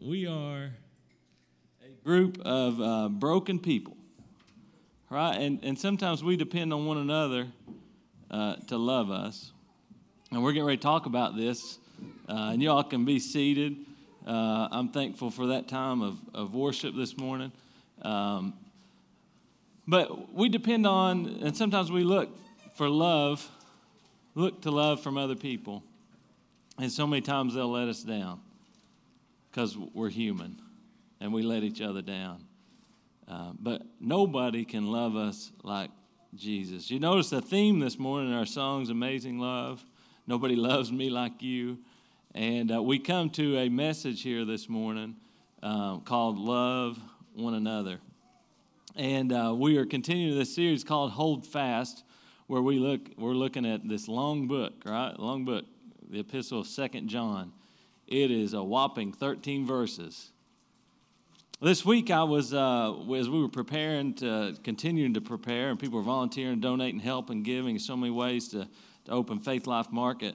we 0.00 0.26
are 0.26 0.70
a 1.84 2.04
group 2.04 2.40
of 2.40 2.80
uh, 2.80 3.08
broken 3.10 3.58
people, 3.58 3.96
right? 5.10 5.36
And, 5.36 5.60
and 5.62 5.78
sometimes 5.78 6.24
we 6.24 6.36
depend 6.36 6.72
on 6.72 6.86
one 6.86 6.96
another 6.96 7.46
uh, 8.30 8.56
to 8.68 8.78
love 8.78 9.10
us. 9.10 9.52
And 10.30 10.42
we're 10.42 10.52
getting 10.52 10.66
ready 10.66 10.78
to 10.78 10.82
talk 10.82 11.04
about 11.04 11.36
this, 11.36 11.78
uh, 12.28 12.50
and 12.52 12.62
y'all 12.62 12.82
can 12.82 13.04
be 13.04 13.18
seated. 13.18 13.76
Uh, 14.26 14.68
I'm 14.70 14.88
thankful 14.88 15.30
for 15.30 15.48
that 15.48 15.68
time 15.68 16.00
of, 16.00 16.18
of 16.32 16.54
worship 16.54 16.94
this 16.96 17.18
morning. 17.18 17.52
Um, 18.00 18.54
but 19.86 20.32
we 20.32 20.48
depend 20.48 20.86
on, 20.86 21.40
and 21.42 21.54
sometimes 21.54 21.90
we 21.92 22.04
look 22.04 22.30
for 22.74 22.88
love, 22.88 23.46
look 24.34 24.62
to 24.62 24.70
love 24.70 25.02
from 25.02 25.18
other 25.18 25.34
people. 25.34 25.82
And 26.78 26.90
so 26.90 27.06
many 27.06 27.20
times 27.20 27.54
they'll 27.54 27.70
let 27.70 27.88
us 27.88 28.02
down 28.02 28.40
because 29.50 29.76
we're 29.76 30.10
human 30.10 30.60
and 31.20 31.32
we 31.32 31.42
let 31.42 31.62
each 31.62 31.80
other 31.80 32.02
down. 32.02 32.44
Uh, 33.28 33.52
but 33.58 33.82
nobody 34.00 34.64
can 34.64 34.86
love 34.86 35.16
us 35.16 35.52
like 35.62 35.90
Jesus. 36.34 36.90
You 36.90 36.98
notice 36.98 37.30
the 37.30 37.40
theme 37.40 37.80
this 37.80 37.98
morning 37.98 38.30
in 38.30 38.36
our 38.36 38.46
song's 38.46 38.90
Amazing 38.90 39.38
Love. 39.38 39.84
Nobody 40.26 40.56
loves 40.56 40.90
me 40.90 41.10
like 41.10 41.42
you. 41.42 41.78
And 42.34 42.72
uh, 42.72 42.82
we 42.82 42.98
come 42.98 43.30
to 43.30 43.58
a 43.58 43.68
message 43.68 44.22
here 44.22 44.44
this 44.44 44.68
morning 44.68 45.16
um, 45.62 46.02
called 46.02 46.38
Love 46.38 46.98
One 47.34 47.54
Another. 47.54 47.98
And 48.96 49.32
uh, 49.32 49.54
we 49.56 49.76
are 49.78 49.86
continuing 49.86 50.38
this 50.38 50.54
series 50.54 50.84
called 50.84 51.12
Hold 51.12 51.46
Fast, 51.46 52.04
where 52.46 52.62
we 52.62 52.78
look, 52.78 53.00
we're 53.16 53.32
looking 53.32 53.64
at 53.64 53.88
this 53.88 54.08
long 54.08 54.48
book, 54.48 54.72
right? 54.84 55.18
Long 55.18 55.44
book, 55.44 55.64
the 56.08 56.20
epistle 56.20 56.60
of 56.60 56.66
Second 56.66 57.08
John. 57.08 57.52
It 58.10 58.32
is 58.32 58.54
a 58.54 58.62
whopping 58.62 59.12
13 59.12 59.64
verses. 59.64 60.30
This 61.62 61.84
week, 61.84 62.10
I 62.10 62.24
was, 62.24 62.52
uh, 62.52 62.92
as 63.14 63.28
we 63.28 63.40
were 63.40 63.48
preparing 63.48 64.14
to, 64.14 64.56
continuing 64.64 65.14
to 65.14 65.20
prepare, 65.20 65.70
and 65.70 65.78
people 65.78 65.98
were 65.98 66.04
volunteering, 66.04 66.58
donating, 66.58 66.98
help, 66.98 67.30
and 67.30 67.44
giving 67.44 67.78
so 67.78 67.96
many 67.96 68.10
ways 68.10 68.48
to, 68.48 68.66
to 69.04 69.12
open 69.12 69.38
Faith 69.38 69.68
Life 69.68 69.92
Market. 69.92 70.34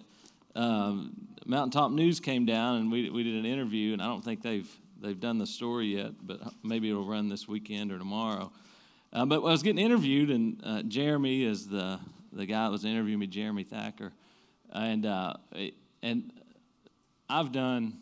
Um, 0.56 1.28
Mountaintop 1.46 1.92
News 1.92 2.22
came 2.22 2.46
down, 2.46 2.78
and 2.78 2.92
we, 2.92 3.10
we 3.10 3.24
did 3.24 3.36
an 3.36 3.46
interview, 3.46 3.92
and 3.92 4.02
I 4.02 4.06
don't 4.06 4.24
think 4.24 4.42
they've, 4.42 4.70
they've 5.02 5.20
done 5.20 5.38
the 5.38 5.48
story 5.48 5.98
yet, 5.98 6.12
but 6.22 6.40
maybe 6.64 6.90
it'll 6.90 7.06
run 7.06 7.28
this 7.28 7.46
weekend 7.46 7.92
or 7.92 7.98
tomorrow. 7.98 8.54
Uh, 9.12 9.26
but 9.26 9.38
I 9.42 9.52
was 9.52 9.64
getting 9.64 9.84
interviewed, 9.84 10.30
and 10.30 10.62
uh, 10.64 10.84
Jeremy 10.84 11.44
is 11.44 11.68
the, 11.68 12.00
the 12.32 12.46
guy 12.46 12.66
that 12.66 12.72
was 12.72 12.86
interviewing 12.86 13.20
me, 13.20 13.28
Jeremy 13.28 13.64
Thacker. 13.64 14.14
And, 14.72 15.06
uh, 15.06 15.34
and 16.02 16.32
I've 17.30 17.52
done, 17.52 17.98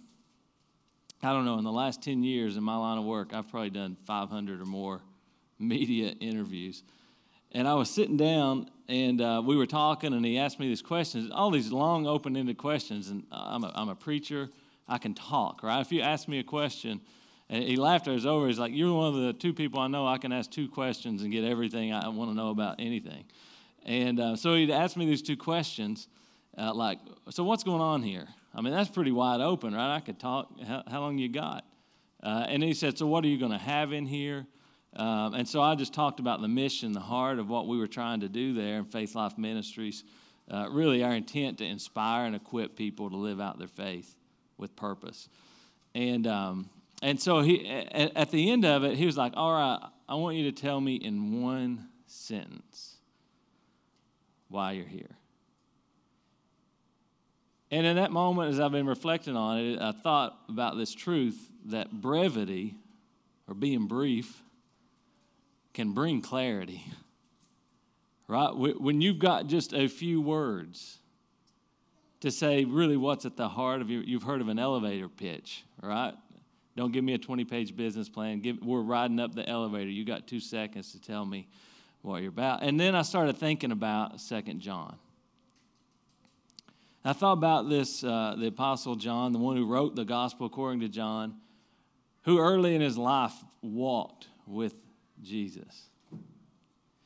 I 1.22 1.32
don't 1.32 1.46
know, 1.46 1.58
in 1.58 1.64
the 1.64 1.72
last 1.72 2.02
10 2.02 2.24
years 2.24 2.58
in 2.58 2.64
my 2.64 2.76
line 2.76 2.98
of 2.98 3.06
work, 3.06 3.34
I've 3.34 3.50
probably 3.50 3.70
done 3.70 3.98
500 4.06 4.62
or 4.62 4.66
more 4.66 5.02
media 5.60 6.14
interviews. 6.20 6.84
And 7.52 7.68
I 7.68 7.76
was 7.76 7.90
sitting 7.90 8.18
down 8.18 8.70
and 8.88 9.22
uh, 9.22 9.42
we 9.46 9.56
were 9.56 9.66
talking, 9.66 10.14
and 10.14 10.26
he 10.26 10.38
asked 10.38 10.60
me 10.60 10.68
these 10.68 10.82
questions, 10.82 11.32
all 11.32 11.52
these 11.52 11.72
long, 11.72 12.06
open 12.06 12.36
ended 12.36 12.58
questions. 12.58 13.10
And 13.10 13.24
I'm 13.32 13.64
a, 13.64 13.72
I'm 13.74 13.90
a 13.90 13.96
preacher, 13.96 14.50
I 14.88 14.98
can 14.98 15.14
talk, 15.14 15.64
right? 15.64 15.80
If 15.80 15.92
you 15.92 16.02
ask 16.02 16.28
me 16.28 16.40
a 16.40 16.44
question, 16.44 17.00
and 17.50 17.64
he 17.64 17.76
laughed 17.76 18.08
as 18.08 18.26
over. 18.26 18.48
He's 18.48 18.60
like, 18.60 18.74
You're 18.74 18.94
one 18.94 19.14
of 19.14 19.22
the 19.22 19.34
two 19.34 19.54
people 19.54 19.80
I 19.80 19.88
know 19.88 20.08
I 20.08 20.18
can 20.18 20.32
ask 20.32 20.50
two 20.50 20.68
questions 20.68 21.22
and 21.22 21.32
get 21.32 21.44
everything 21.44 21.94
I 21.94 22.08
want 22.08 22.32
to 22.32 22.36
know 22.36 22.50
about 22.50 22.78
anything. 22.80 23.26
And 23.86 24.20
uh, 24.20 24.36
so 24.36 24.56
he'd 24.56 24.72
ask 24.72 24.96
me 24.96 25.06
these 25.06 25.22
two 25.22 25.38
questions, 25.38 26.08
uh, 26.58 26.74
like, 26.74 27.00
So 27.30 27.44
what's 27.44 27.64
going 27.64 27.82
on 27.82 28.02
here? 28.02 28.28
I 28.56 28.62
mean, 28.62 28.74
that's 28.74 28.90
pretty 28.90 29.12
wide 29.12 29.42
open, 29.42 29.74
right? 29.74 29.96
I 29.96 30.00
could 30.00 30.20
talk. 30.20 30.50
How, 30.62 30.84
how 30.88 31.02
long 31.02 31.18
you 31.18 31.30
got? 31.30 31.66
Uh, 32.22 32.46
and 32.48 32.64
he 32.64 32.74
said, 32.74 32.98
So, 32.98 33.08
what 33.08 33.24
are 33.26 33.28
you 33.28 33.38
going 33.40 33.52
to 33.52 33.58
have 33.58 33.92
in 33.94 34.06
here? 34.06 34.46
Um, 34.96 35.34
and 35.34 35.48
so 35.48 35.62
I 35.62 35.74
just 35.76 35.94
talked 35.94 36.20
about 36.20 36.42
the 36.42 36.48
mission, 36.48 36.92
the 36.92 37.00
heart 37.00 37.40
of 37.40 37.50
what 37.50 37.68
we 37.68 37.78
were 37.78 37.88
trying 37.88 38.20
to 38.20 38.30
do 38.30 38.54
there 38.54 38.78
in 38.78 38.86
Faith 38.86 39.16
Life 39.16 39.38
Ministries. 39.38 40.04
Uh, 40.50 40.68
really, 40.70 41.04
our 41.04 41.14
intent 41.14 41.58
to 41.60 41.66
inspire 41.66 42.26
and 42.26 42.36
equip 42.36 42.76
people 42.76 43.10
to 43.10 43.16
live 43.16 43.42
out 43.42 43.58
their 43.58 43.68
faith 43.68 44.16
with 44.58 44.76
purpose. 44.76 45.30
And, 45.96 46.28
um, 46.28 46.70
and 47.02 47.20
so 47.20 47.42
he, 47.42 47.68
at, 47.68 48.16
at 48.16 48.32
the 48.32 48.52
end 48.52 48.66
of 48.66 48.84
it, 48.84 48.98
he 48.98 49.06
was 49.06 49.18
like, 49.18 49.34
All 49.36 49.52
right, 49.52 49.80
I 50.08 50.16
want 50.16 50.38
you 50.38 50.52
to 50.52 50.62
tell 50.62 50.80
me 50.80 50.96
in 50.96 51.42
one 51.42 51.88
sentence 52.06 52.98
why 54.50 54.74
you're 54.74 54.86
here. 54.86 55.18
And 57.74 57.88
in 57.88 57.96
that 57.96 58.12
moment, 58.12 58.52
as 58.52 58.60
I've 58.60 58.72
been 58.72 58.86
reflecting 58.86 59.36
on 59.36 59.58
it, 59.58 59.82
I 59.82 59.94
thought 59.94 60.38
about 60.48 60.78
this 60.78 60.94
truth 60.94 61.50
that 61.66 61.90
brevity, 61.90 62.76
or 63.48 63.56
being 63.56 63.88
brief, 63.88 64.44
can 65.74 65.94
bring 65.94 66.22
clarity. 66.22 66.86
Right? 68.28 68.52
When 68.56 69.02
you've 69.02 69.18
got 69.18 69.48
just 69.48 69.74
a 69.74 69.88
few 69.88 70.22
words 70.22 71.00
to 72.20 72.30
say 72.30 72.64
really 72.64 72.96
what's 72.96 73.26
at 73.26 73.38
the 73.38 73.50
heart 73.50 73.82
of 73.82 73.90
your, 73.90 74.04
you've 74.04 74.22
heard 74.22 74.42
of 74.42 74.50
an 74.50 74.60
elevator 74.60 75.10
pitch, 75.10 75.64
right? 75.82 76.14
Don't 76.76 76.92
give 76.92 77.04
me 77.04 77.16
a 77.16 77.18
20 77.18 77.44
page 77.44 77.76
business 77.76 78.08
plan. 78.08 78.40
Give, 78.40 78.62
we're 78.62 78.82
riding 78.82 79.20
up 79.20 79.34
the 79.34 79.50
elevator. 79.50 79.90
You 79.90 80.06
got 80.06 80.28
two 80.28 80.40
seconds 80.40 80.92
to 80.92 81.02
tell 81.02 81.26
me 81.26 81.48
what 82.04 82.22
you're 82.22 82.30
about. 82.30 82.62
And 82.62 82.80
then 82.80 82.94
I 82.94 83.02
started 83.02 83.36
thinking 83.40 83.72
about 83.72 84.22
Second 84.22 84.60
John. 84.60 84.96
I 87.06 87.14
thought 87.14 87.34
about 87.34 87.70
this 87.70 88.04
uh, 88.04 88.36
the 88.38 88.48
Apostle 88.48 88.96
John, 88.96 89.34
the 89.34 89.40
one 89.40 89.58
who 89.58 89.66
wrote 89.66 89.96
the 89.96 90.06
Gospel 90.06 90.46
according 90.46 90.80
to 90.82 90.88
John, 90.88 91.36
who 92.24 92.40
early 92.40 92.76
in 92.76 92.82
his 92.82 92.98
life 92.98 93.34
walked 93.62 94.28
with 94.48 94.74
Jesus. 95.22 95.90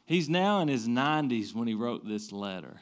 He's 0.06 0.30
now 0.30 0.62
in 0.62 0.68
his 0.68 0.88
90s 0.88 1.54
when 1.54 1.68
he 1.68 1.74
wrote 1.74 2.08
this 2.08 2.32
letter. 2.32 2.80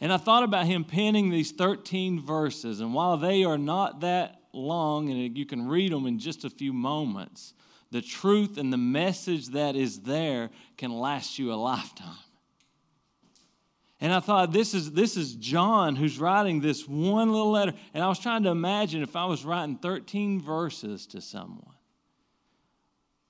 And 0.00 0.12
I 0.12 0.16
thought 0.16 0.44
about 0.44 0.66
him 0.66 0.84
penning 0.84 1.30
these 1.30 1.50
13 1.50 2.20
verses, 2.20 2.80
and 2.80 2.94
while 2.94 3.16
they 3.16 3.42
are 3.42 3.58
not 3.58 4.00
that 4.00 4.40
long, 4.52 5.10
and 5.10 5.36
you 5.36 5.44
can 5.44 5.66
read 5.66 5.92
them 5.92 6.06
in 6.06 6.20
just 6.20 6.44
a 6.44 6.50
few 6.50 6.72
moments, 6.72 7.52
the 7.90 8.00
truth 8.00 8.58
and 8.58 8.72
the 8.72 8.78
message 8.78 9.48
that 9.48 9.74
is 9.74 10.00
there 10.00 10.50
can 10.76 10.92
last 10.92 11.38
you 11.38 11.52
a 11.52 11.56
lifetime. 11.56 12.16
And 14.00 14.12
I 14.12 14.20
thought, 14.20 14.52
this 14.52 14.74
is, 14.74 14.92
this 14.92 15.16
is 15.16 15.34
John 15.34 15.96
who's 15.96 16.20
writing 16.20 16.60
this 16.60 16.86
one 16.86 17.32
little 17.32 17.50
letter. 17.50 17.72
And 17.92 18.04
I 18.04 18.08
was 18.08 18.18
trying 18.18 18.44
to 18.44 18.50
imagine 18.50 19.02
if 19.02 19.16
I 19.16 19.24
was 19.24 19.44
writing 19.44 19.76
13 19.76 20.40
verses 20.40 21.06
to 21.08 21.20
someone, 21.20 21.74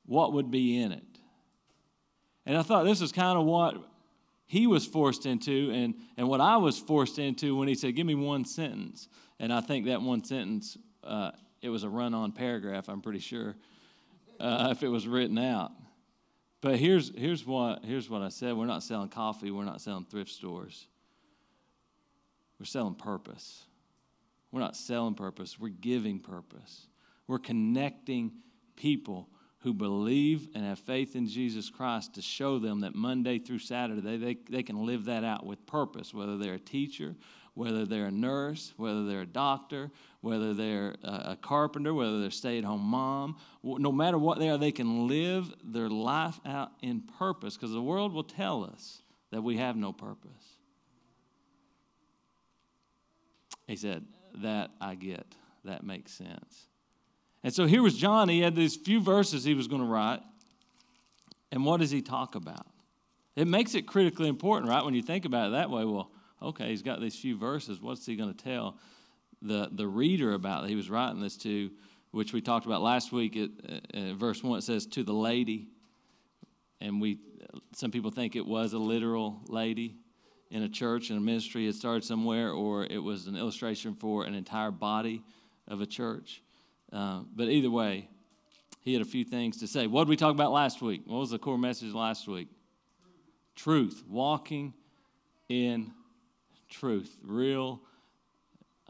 what 0.05 0.35
would 0.35 0.51
be 0.51 0.79
in 0.79 0.93
it? 0.93 1.03
And 2.45 2.57
I 2.57 2.63
thought 2.63 2.85
this 2.85 3.01
is 3.01 3.13
kind 3.13 3.39
of 3.39 3.47
what 3.47 3.77
he 4.47 4.67
was 4.67 4.87
forced 4.87 5.27
into 5.27 5.71
and, 5.71 5.95
and 6.17 6.29
what 6.29 6.41
I 6.41 6.57
was 6.57 6.79
forced 6.79 7.19
into 7.19 7.57
when 7.57 7.69
he 7.69 7.75
said, 7.75 7.95
Give 7.95 8.07
me 8.07 8.15
one 8.15 8.45
sentence. 8.45 9.09
And 9.39 9.53
I 9.53 9.61
think 9.61 9.87
that 9.87 10.03
one 10.03 10.25
sentence, 10.25 10.77
uh, 11.05 11.31
it 11.63 11.69
was 11.69 11.83
a 11.83 11.89
run 11.89 12.15
on 12.15 12.33
paragraph, 12.33 12.89
I'm 12.89 13.03
pretty 13.03 13.19
sure, 13.21 13.55
uh, 14.41 14.69
if 14.71 14.83
it 14.83 14.89
was 14.89 15.07
written 15.07 15.39
out. 15.39 15.73
But 16.61 16.77
here's, 16.77 17.13
here's, 17.17 17.47
what, 17.47 17.85
here's 17.85 18.11
what 18.11 18.23
I 18.23 18.29
said 18.29 18.57
we're 18.57 18.67
not 18.67 18.83
selling 18.83 19.09
coffee, 19.09 19.51
we're 19.51 19.65
not 19.65 19.81
selling 19.81 20.05
thrift 20.05 20.31
stores. 20.31 20.87
We're 22.59 22.67
selling 22.67 22.97
purpose. 22.97 23.65
We're 24.51 24.61
not 24.61 24.77
selling 24.77 25.15
purpose, 25.15 25.59
we're 25.59 25.69
giving 25.69 26.19
purpose. 26.21 26.87
We're 27.27 27.39
connecting 27.39 28.33
people 28.77 29.29
who 29.61 29.75
believe 29.75 30.49
and 30.55 30.65
have 30.65 30.79
faith 30.79 31.17
in 31.17 31.27
Jesus 31.27 31.69
Christ 31.69 32.15
to 32.15 32.23
show 32.23 32.59
them 32.59 32.81
that 32.81 32.95
Monday 32.95 33.39
through 33.39 33.59
Saturday 33.59 34.01
they, 34.01 34.17
they, 34.17 34.39
they 34.49 34.63
can 34.63 34.87
live 34.87 35.07
that 35.07 35.25
out 35.25 35.45
with 35.45 35.67
purpose, 35.67 36.15
whether 36.15 36.39
they're 36.39 36.55
a 36.55 36.61
teacher, 36.61 37.17
whether 37.55 37.85
they're 37.85 38.07
a 38.07 38.11
nurse, 38.11 38.73
whether 38.77 39.05
they're 39.05 39.23
a 39.23 39.27
doctor, 39.27 39.91
whether 40.21 40.55
they're 40.55 40.97
a 41.03 41.37
carpenter, 41.41 41.95
whether 41.95 42.19
they're 42.19 42.29
a 42.29 42.33
stay 42.33 42.59
at 42.59 42.65
home 42.65 42.83
mom, 42.83 43.37
no 43.63 43.93
matter 43.93 44.19
what 44.19 44.39
they 44.39 44.49
are, 44.49 44.59
they 44.59 44.73
can 44.73 45.09
live 45.09 45.53
their 45.65 45.89
life 45.89 46.39
out 46.47 46.71
in 46.83 47.01
purpose 47.19 47.57
because 47.57 47.73
the 47.73 47.83
world 47.83 48.13
will 48.13 48.25
tell 48.25 48.65
us 48.65 49.03
that 49.31 49.43
we 49.43 49.57
have 49.57 49.77
no 49.77 49.93
purpose. 49.93 50.31
He 53.67 53.77
said, 53.77 54.05
That 54.37 54.71
I 54.81 54.95
get. 54.95 55.27
That 55.65 55.85
makes 55.85 56.13
sense. 56.13 56.67
And 57.45 57.53
so 57.55 57.67
here 57.67 57.83
was 57.83 57.95
John. 57.97 58.29
He 58.29 58.41
had 58.41 58.57
these 58.57 58.77
few 58.77 59.01
verses 59.01 59.45
he 59.45 59.55
was 59.55 59.69
going 59.69 59.83
to 59.83 59.87
write. 59.87 60.21
And 61.53 61.65
what 61.65 61.81
does 61.81 61.91
he 61.91 62.03
talk 62.03 62.35
about? 62.35 62.67
It 63.37 63.47
makes 63.47 63.75
it 63.75 63.87
critically 63.87 64.29
important, 64.29 64.69
right? 64.71 64.85
When 64.85 64.95
you 64.95 65.03
think 65.03 65.25
about 65.25 65.49
it 65.49 65.51
that 65.53 65.71
way, 65.71 65.85
well, 65.85 66.11
okay, 66.43 66.69
he's 66.69 66.83
got 66.83 67.01
these 67.01 67.17
few 67.17 67.37
verses. 67.37 67.81
What's 67.81 68.07
he 68.07 68.17
going 68.17 68.33
to 68.33 68.45
tell 68.45 68.79
the, 69.43 69.69
the 69.73 69.87
reader 69.87 70.35
about 70.35 70.63
that 70.63 70.69
he 70.69 70.77
was 70.77 70.91
writing 70.91 71.21
this 71.21 71.37
to, 71.39 71.71
which 72.11 72.33
we 72.33 72.41
talked 72.41 72.67
about 72.67 72.83
last 72.83 73.13
week? 73.13 73.39
Uh, 73.95 74.15
verse 74.15 74.43
1, 74.43 74.59
it 74.59 74.63
says, 74.63 74.87
To 74.87 75.03
the 75.03 75.13
lady. 75.13 75.69
And 76.81 77.01
we, 77.01 77.19
some 77.75 77.91
people 77.91 78.11
think 78.11 78.37
it 78.37 78.47
was 78.47 78.73
a 78.73 78.79
literal 78.79 79.41
lady 79.49 79.97
in 80.51 80.63
a 80.63 80.69
church, 80.69 81.11
in 81.11 81.17
a 81.17 81.21
ministry, 81.21 81.67
it 81.67 81.75
started 81.75 82.05
somewhere, 82.05 82.53
or 82.53 82.85
it 82.85 82.99
was 82.99 83.27
an 83.27 83.37
illustration 83.37 83.95
for 83.95 84.25
an 84.25 84.35
entire 84.35 84.71
body 84.71 85.23
of 85.67 85.81
a 85.81 85.87
church. 85.87 86.43
Uh, 86.93 87.21
but 87.35 87.49
either 87.49 87.71
way, 87.71 88.09
he 88.81 88.95
had 88.95 89.03
a 89.03 89.07
few 89.07 89.25
things 89.25 89.59
to 89.59 89.67
say. 89.67 89.87
What 89.87 90.05
did 90.05 90.09
we 90.09 90.17
talk 90.17 90.33
about 90.33 90.53
last 90.53 90.81
week? 90.81 91.03
What 91.05 91.19
was 91.19 91.31
the 91.31 91.39
core 91.39 91.59
message 91.59 91.93
last 91.93 92.27
week? 92.27 92.49
Truth. 93.55 94.05
Walking 94.09 94.73
in 95.49 95.93
truth. 96.69 97.17
Real, 97.23 97.81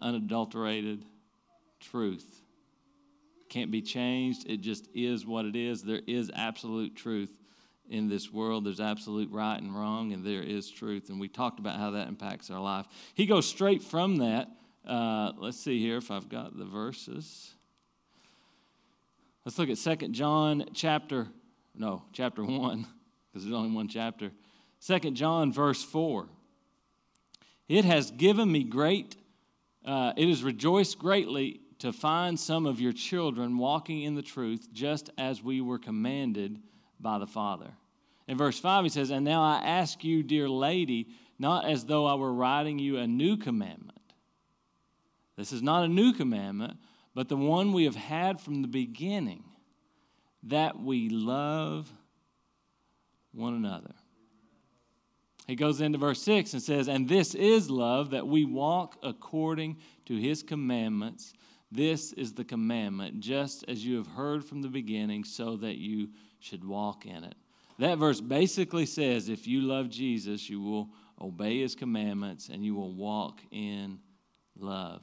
unadulterated 0.01 1.05
truth. 1.81 2.43
Can't 3.49 3.71
be 3.71 3.83
changed. 3.83 4.49
It 4.49 4.61
just 4.61 4.89
is 4.95 5.27
what 5.27 5.45
it 5.45 5.57
is. 5.57 5.83
There 5.83 6.03
is 6.07 6.31
absolute 6.35 6.97
truth 6.97 7.31
in 7.89 8.09
this 8.09 8.33
world. 8.33 8.67
There's 8.67 8.81
absolute 8.81 9.31
right 9.31 9.61
and 9.61 9.75
wrong, 9.75 10.13
and 10.13 10.25
there 10.25 10.43
is 10.43 10.71
truth. 10.71 11.09
And 11.09 11.19
we 11.19 11.29
talked 11.29 11.59
about 11.59 11.79
how 11.79 11.93
that 11.93 12.09
impacts 12.09 12.51
our 12.51 12.61
life. 12.61 12.87
He 13.15 13.27
goes 13.27 13.47
straight 13.47 13.83
from 13.83 14.17
that. 14.19 14.49
Uh, 14.87 15.33
let's 15.39 15.59
see 15.59 15.81
here 15.81 15.97
if 15.97 16.11
I've 16.11 16.29
got 16.29 16.57
the 16.57 16.65
verses. 16.65 17.55
Let's 19.45 19.59
look 19.59 19.71
at 19.71 19.79
Second 19.79 20.13
John 20.13 20.67
chapter, 20.75 21.29
no, 21.75 22.03
chapter 22.13 22.45
1, 22.45 22.87
because 23.33 23.45
there's 23.45 23.55
only 23.55 23.75
one 23.75 23.89
chapter. 23.89 24.31
Second 24.79 25.15
John 25.17 25.53
verse 25.53 25.83
4. 25.83 26.29
It 27.69 27.85
has 27.85 28.11
given 28.11 28.51
me 28.51 28.65
great, 28.65 29.17
uh, 29.85 30.13
it 30.17 30.29
has 30.29 30.43
rejoiced 30.43 30.99
greatly 30.99 31.61
to 31.81 31.93
find 31.93 32.39
some 32.39 32.67
of 32.67 32.81
your 32.81 32.93
children 32.93 33.59
walking 33.59 34.03
in 34.03 34.15
the 34.15 34.23
truth 34.23 34.69
just 34.73 35.11
as 35.19 35.43
we 35.43 35.61
were 35.61 35.79
commanded 35.79 36.59
by 36.99 37.19
the 37.19 37.27
Father. 37.27 37.71
In 38.27 38.37
verse 38.37 38.59
5, 38.59 38.85
he 38.85 38.91
says, 38.91 39.11
And 39.11 39.25
now 39.25 39.43
I 39.43 39.63
ask 39.65 40.03
you, 40.03 40.23
dear 40.23 40.49
lady, 40.49 41.09
not 41.39 41.65
as 41.67 41.85
though 41.85 42.07
I 42.07 42.15
were 42.15 42.33
writing 42.33 42.79
you 42.79 42.99
a 42.99 43.07
new 43.07 43.37
commandment. 43.37 43.99
This 45.37 45.53
is 45.53 45.63
not 45.63 45.85
a 45.85 45.89
new 45.89 46.13
commandment, 46.13 46.79
but 47.15 47.29
the 47.29 47.37
one 47.37 47.73
we 47.73 47.85
have 47.85 47.95
had 47.95 48.41
from 48.41 48.61
the 48.63 48.69
beginning, 48.69 49.45
that 50.43 50.81
we 50.81 51.09
love 51.09 51.93
one 53.33 53.55
another. 53.55 53.95
He 55.49 55.57
goes 55.57 55.81
into 55.81 55.97
verse 55.97 56.23
6 56.23 56.53
and 56.53 56.63
says, 56.63 56.89
And 56.89 57.09
this 57.09 57.35
is 57.35 57.71
love, 57.71 58.11
that 58.11 58.29
we 58.29 58.45
walk 58.45 58.99
according 59.03 59.79
to 60.05 60.15
his 60.15 60.43
commandments. 60.43 61.33
This 61.73 62.13
is 62.13 62.35
the 62.35 62.45
commandment, 62.45 63.21
just 63.21 63.65
as 63.67 63.85
you 63.85 63.97
have 63.97 64.07
heard 64.07 64.45
from 64.45 64.61
the 64.61 64.69
beginning, 64.69 65.25
so 65.25 65.57
that 65.57 65.79
you 65.79 66.11
should 66.39 66.65
walk 66.65 67.07
in 67.07 67.25
it. 67.25 67.35
That 67.79 67.97
verse 67.97 68.21
basically 68.21 68.85
says 68.85 69.31
if 69.31 69.47
you 69.47 69.63
love 69.63 69.89
Jesus, 69.89 70.51
you 70.51 70.61
will 70.61 70.91
obey 71.19 71.61
his 71.61 71.75
commandments 71.75 72.51
and 72.51 72.63
you 72.63 72.75
will 72.75 72.93
walk 72.93 73.41
in 73.51 74.01
love. 74.59 75.03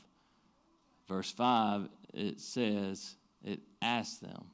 Verse 1.07 1.31
5 1.31 1.89
it 2.13 2.39
says, 2.39 3.15
it 3.44 3.59
asks 3.81 4.19
them 4.19 4.45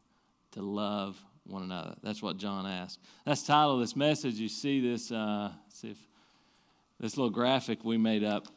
to 0.54 0.62
love 0.62 1.24
one 1.46 1.64
another. 1.64 1.96
That's 2.04 2.22
what 2.22 2.38
John 2.38 2.66
asked. 2.66 3.00
That's 3.26 3.42
the 3.42 3.54
title 3.54 3.76
of 3.76 3.80
this 3.82 3.96
message. 3.96 4.36
You 4.36 4.50
see 4.50 4.80
this, 4.80 5.12
uh, 5.12 5.52
see 5.70 5.92
if 5.92 5.98
this 7.00 7.18
little 7.18 7.32
graphic 7.32 7.84
we 7.84 7.98
made 7.98 8.24
up. 8.24 8.48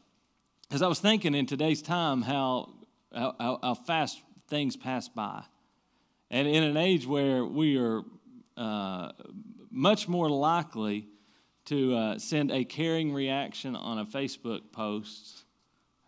Because 0.69 0.83
I 0.83 0.89
was 0.89 1.01
thinking 1.01 1.35
in 1.35 1.47
today's 1.47 1.83
time 1.83 2.23
how, 2.23 2.75
how, 3.13 3.59
how 3.63 3.75
fast 3.75 4.23
things 4.49 4.77
pass 4.77 5.09
by. 5.09 5.43
And 6.31 6.49
in 6.49 6.63
an 6.63 6.77
age 6.77 7.07
where 7.07 7.45
we 7.45 7.79
are 7.79 8.03
uh, 8.57 9.13
much 9.71 10.09
more 10.09 10.29
likely 10.29 11.09
to 11.67 11.95
uh, 11.95 12.19
send 12.19 12.51
a 12.51 12.65
caring 12.65 13.13
reaction 13.13 13.75
on 13.75 13.99
a 13.99 14.05
Facebook 14.05 14.73
post, 14.73 15.45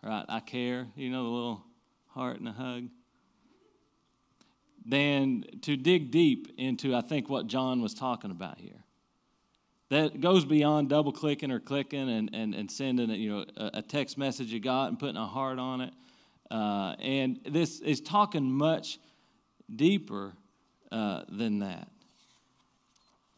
right? 0.03 0.25
I 0.29 0.39
care, 0.39 0.87
you 0.95 1.09
know, 1.09 1.23
the 1.23 1.29
little 1.29 1.63
heart 2.07 2.39
and 2.39 2.47
a 2.47 2.51
hug, 2.51 2.83
than 4.87 5.43
to 5.61 5.75
dig 5.75 6.11
deep 6.11 6.53
into, 6.57 6.95
I 6.95 7.01
think, 7.01 7.29
what 7.29 7.47
John 7.47 7.81
was 7.81 7.93
talking 7.93 8.31
about 8.31 8.57
here. 8.57 8.83
That 9.89 10.21
goes 10.21 10.45
beyond 10.45 10.89
double 10.89 11.11
clicking 11.11 11.51
or 11.51 11.59
clicking 11.59 12.09
and, 12.09 12.29
and, 12.33 12.55
and 12.55 12.71
sending 12.71 13.09
you 13.11 13.29
know, 13.29 13.45
a, 13.57 13.81
text 13.81 14.17
message 14.17 14.47
you 14.47 14.59
got 14.59 14.89
and 14.89 14.99
putting 14.99 15.17
a 15.17 15.25
heart 15.25 15.59
on 15.59 15.81
it. 15.81 15.93
Uh, 16.49 16.95
and 16.99 17.39
this 17.45 17.79
is 17.81 18.01
talking 18.01 18.49
much 18.49 18.99
deeper 19.73 20.33
uh, 20.91 21.23
than 21.29 21.59
that. 21.59 21.89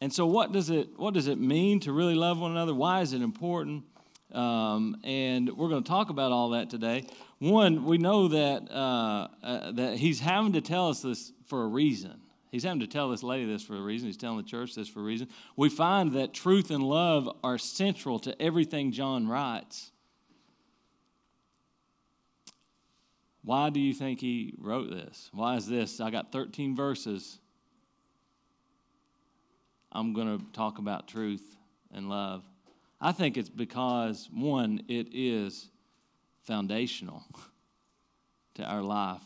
And 0.00 0.12
so, 0.12 0.26
what 0.26 0.52
does 0.52 0.70
it 0.70 0.88
what 0.96 1.12
does 1.12 1.26
it 1.26 1.38
mean 1.38 1.80
to 1.80 1.92
really 1.92 2.14
love 2.14 2.38
one 2.38 2.52
another? 2.52 2.74
Why 2.74 3.02
is 3.02 3.12
it 3.12 3.20
important? 3.20 3.84
Um, 4.32 4.96
and 5.04 5.50
we're 5.56 5.68
going 5.68 5.82
to 5.82 5.88
talk 5.88 6.08
about 6.08 6.32
all 6.32 6.50
that 6.50 6.70
today. 6.70 7.06
One, 7.40 7.86
we 7.86 7.96
know 7.96 8.28
that 8.28 8.70
uh, 8.70 9.28
uh, 9.42 9.72
that 9.72 9.96
he's 9.96 10.20
having 10.20 10.52
to 10.52 10.60
tell 10.60 10.90
us 10.90 11.00
this 11.00 11.32
for 11.46 11.64
a 11.64 11.66
reason. 11.66 12.20
He's 12.52 12.64
having 12.64 12.80
to 12.80 12.86
tell 12.86 13.08
this 13.08 13.22
lady 13.22 13.46
this 13.46 13.62
for 13.62 13.76
a 13.76 13.80
reason. 13.80 14.08
He's 14.08 14.18
telling 14.18 14.36
the 14.36 14.42
church 14.42 14.74
this 14.74 14.88
for 14.88 15.00
a 15.00 15.04
reason. 15.04 15.28
We 15.56 15.70
find 15.70 16.12
that 16.12 16.34
truth 16.34 16.70
and 16.70 16.82
love 16.82 17.28
are 17.42 17.56
central 17.56 18.18
to 18.20 18.40
everything 18.42 18.92
John 18.92 19.26
writes. 19.26 19.90
Why 23.42 23.70
do 23.70 23.80
you 23.80 23.94
think 23.94 24.20
he 24.20 24.54
wrote 24.58 24.90
this? 24.90 25.30
Why 25.32 25.56
is 25.56 25.66
this? 25.66 25.98
I 26.00 26.10
got 26.10 26.32
13 26.32 26.76
verses. 26.76 27.38
I'm 29.92 30.12
going 30.12 30.38
to 30.38 30.44
talk 30.52 30.78
about 30.78 31.08
truth 31.08 31.56
and 31.92 32.10
love. 32.10 32.44
I 33.00 33.12
think 33.12 33.38
it's 33.38 33.48
because, 33.48 34.28
one, 34.30 34.82
it 34.88 35.08
is 35.12 35.70
foundational 36.50 37.22
to 38.54 38.64
our 38.64 38.82
life 38.82 39.22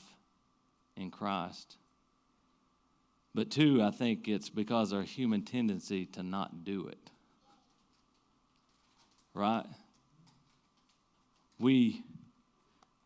in 0.95 1.11
Christ. 1.11 1.79
But 3.35 3.51
two, 3.51 3.83
I 3.83 3.93
think 3.93 4.29
it's 4.29 4.51
because 4.51 4.93
our 4.93 5.01
human 5.01 5.41
tendency 5.41 6.05
to 6.05 6.23
not 6.23 6.65
do 6.65 6.87
it. 6.89 7.11
Right? 9.33 9.65
We 11.59 12.05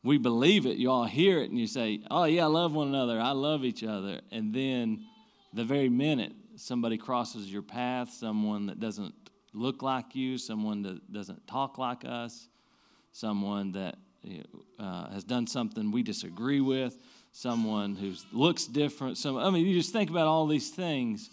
we 0.02 0.18
believe 0.18 0.66
it, 0.66 0.78
you 0.78 0.90
all 0.90 1.04
hear 1.04 1.40
it 1.40 1.50
and 1.50 1.58
you 1.58 1.68
say, 1.68 2.00
"Oh 2.10 2.24
yeah, 2.24 2.42
I 2.42 2.48
love 2.48 2.74
one 2.74 2.88
another. 2.88 3.20
I 3.20 3.30
love 3.30 3.64
each 3.64 3.84
other." 3.84 4.20
And 4.32 4.52
then 4.52 5.04
the 5.52 5.64
very 5.64 5.88
minute 5.88 6.32
somebody 6.56 6.98
crosses 6.98 7.52
your 7.52 7.62
path, 7.62 8.10
someone 8.10 8.66
that 8.66 8.80
doesn't 8.80 9.14
look 9.52 9.80
like 9.80 10.16
you, 10.16 10.38
someone 10.38 10.82
that 10.82 11.12
doesn't 11.12 11.46
talk 11.46 11.78
like 11.78 12.04
us, 12.04 12.48
someone 13.12 13.70
that 13.72 13.96
uh, 14.78 15.10
has 15.10 15.24
done 15.24 15.46
something 15.46 15.90
we 15.90 16.02
disagree 16.02 16.60
with, 16.60 16.98
someone 17.32 17.94
who 17.94 18.14
looks 18.32 18.66
different. 18.66 19.16
Some, 19.18 19.36
I 19.36 19.50
mean, 19.50 19.66
you 19.66 19.74
just 19.74 19.92
think 19.92 20.10
about 20.10 20.26
all 20.26 20.46
these 20.46 20.70
things, 20.70 21.30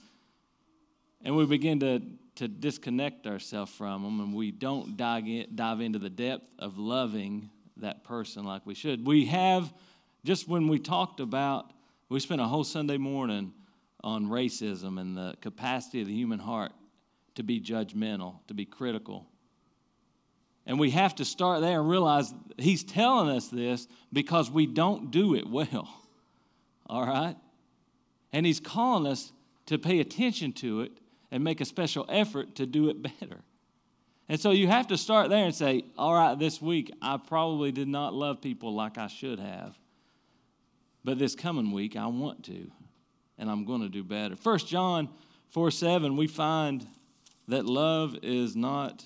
and 1.24 1.36
we 1.36 1.46
begin 1.46 1.80
to, 1.80 2.02
to 2.36 2.48
disconnect 2.48 3.28
ourselves 3.28 3.72
from 3.72 4.04
them, 4.04 4.20
and 4.20 4.34
we 4.34 4.52
don't 4.52 4.98
dive, 4.98 5.28
in, 5.28 5.48
dive 5.56 5.82
into 5.82 6.00
the 6.00 6.10
depth 6.10 6.54
of 6.60 6.78
loving 6.78 7.50
that 7.78 8.04
person 8.04 8.46
like 8.46 8.66
we 8.66 8.74
should. 8.74 9.06
We 9.06 9.26
have, 9.26 9.74
just 10.24 10.48
when 10.48 10.68
we 10.68 10.80
talked 10.80 11.20
about, 11.20 11.72
we 12.10 12.20
spent 12.20 12.42
a 12.42 12.46
whole 12.46 12.64
Sunday 12.64 12.98
morning 12.98 13.54
on 14.04 14.28
racism 14.28 15.00
and 15.00 15.18
the 15.18 15.36
capacity 15.42 16.02
of 16.02 16.08
the 16.08 16.14
human 16.14 16.40
heart 16.40 16.72
to 17.34 17.44
be 17.44 17.60
judgmental, 17.60 18.36
to 18.48 18.54
be 18.54 18.66
critical. 18.66 19.28
And 20.66 20.80
we 20.80 20.92
have 20.92 21.16
to 21.16 21.26
start 21.26 21.62
there 21.62 21.80
and 21.80 21.90
realize 21.90 22.34
he's 22.58 22.84
telling 22.84 23.30
us 23.30 23.48
this 23.48 23.88
because 24.12 24.50
we 24.50 24.66
don't 24.66 25.12
do 25.12 25.36
it 25.36 25.48
well. 25.48 25.88
All 26.88 27.06
right? 27.06 27.36
And 28.34 28.46
he's 28.46 28.60
calling 28.60 29.10
us 29.10 29.32
to 29.68 29.78
pay 29.78 30.00
attention 30.00 30.54
to 30.54 30.82
it 30.82 30.92
and 31.32 31.44
make 31.44 31.62
a 31.62 31.66
special 31.66 32.06
effort 32.10 32.56
to 32.56 32.66
do 32.66 32.90
it 32.90 33.02
better. 33.02 33.42
And 34.28 34.40
so 34.40 34.52
you 34.52 34.68
have 34.68 34.88
to 34.88 34.98
start 34.98 35.30
there 35.30 35.46
and 35.46 35.54
say, 35.54 35.84
all 35.98 36.14
right, 36.14 36.38
this 36.38 36.62
week 36.62 36.92
I 37.02 37.18
probably 37.18 37.72
did 37.72 37.88
not 37.88 38.14
love 38.14 38.42
people 38.42 38.74
like 38.74 38.98
I 38.98 39.08
should 39.08 39.40
have. 39.40 39.78
But 41.04 41.20
this 41.20 41.36
coming 41.36 41.72
week 41.72 41.96
I 41.96 42.08
want 42.08 42.44
to, 42.46 42.72
and 43.38 43.50
I'm 43.50 43.66
going 43.66 43.82
to 43.82 43.90
do 43.90 44.04
better. 44.04 44.36
First 44.36 44.68
John 44.68 45.10
4 45.50 45.70
7, 45.70 46.18
we 46.18 46.26
find 46.26 46.88
that 47.48 47.66
love 47.66 48.18
is 48.24 48.56
not 48.56 49.06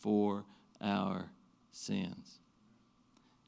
for 0.00 0.44
our 0.80 1.30
sins. 1.70 2.38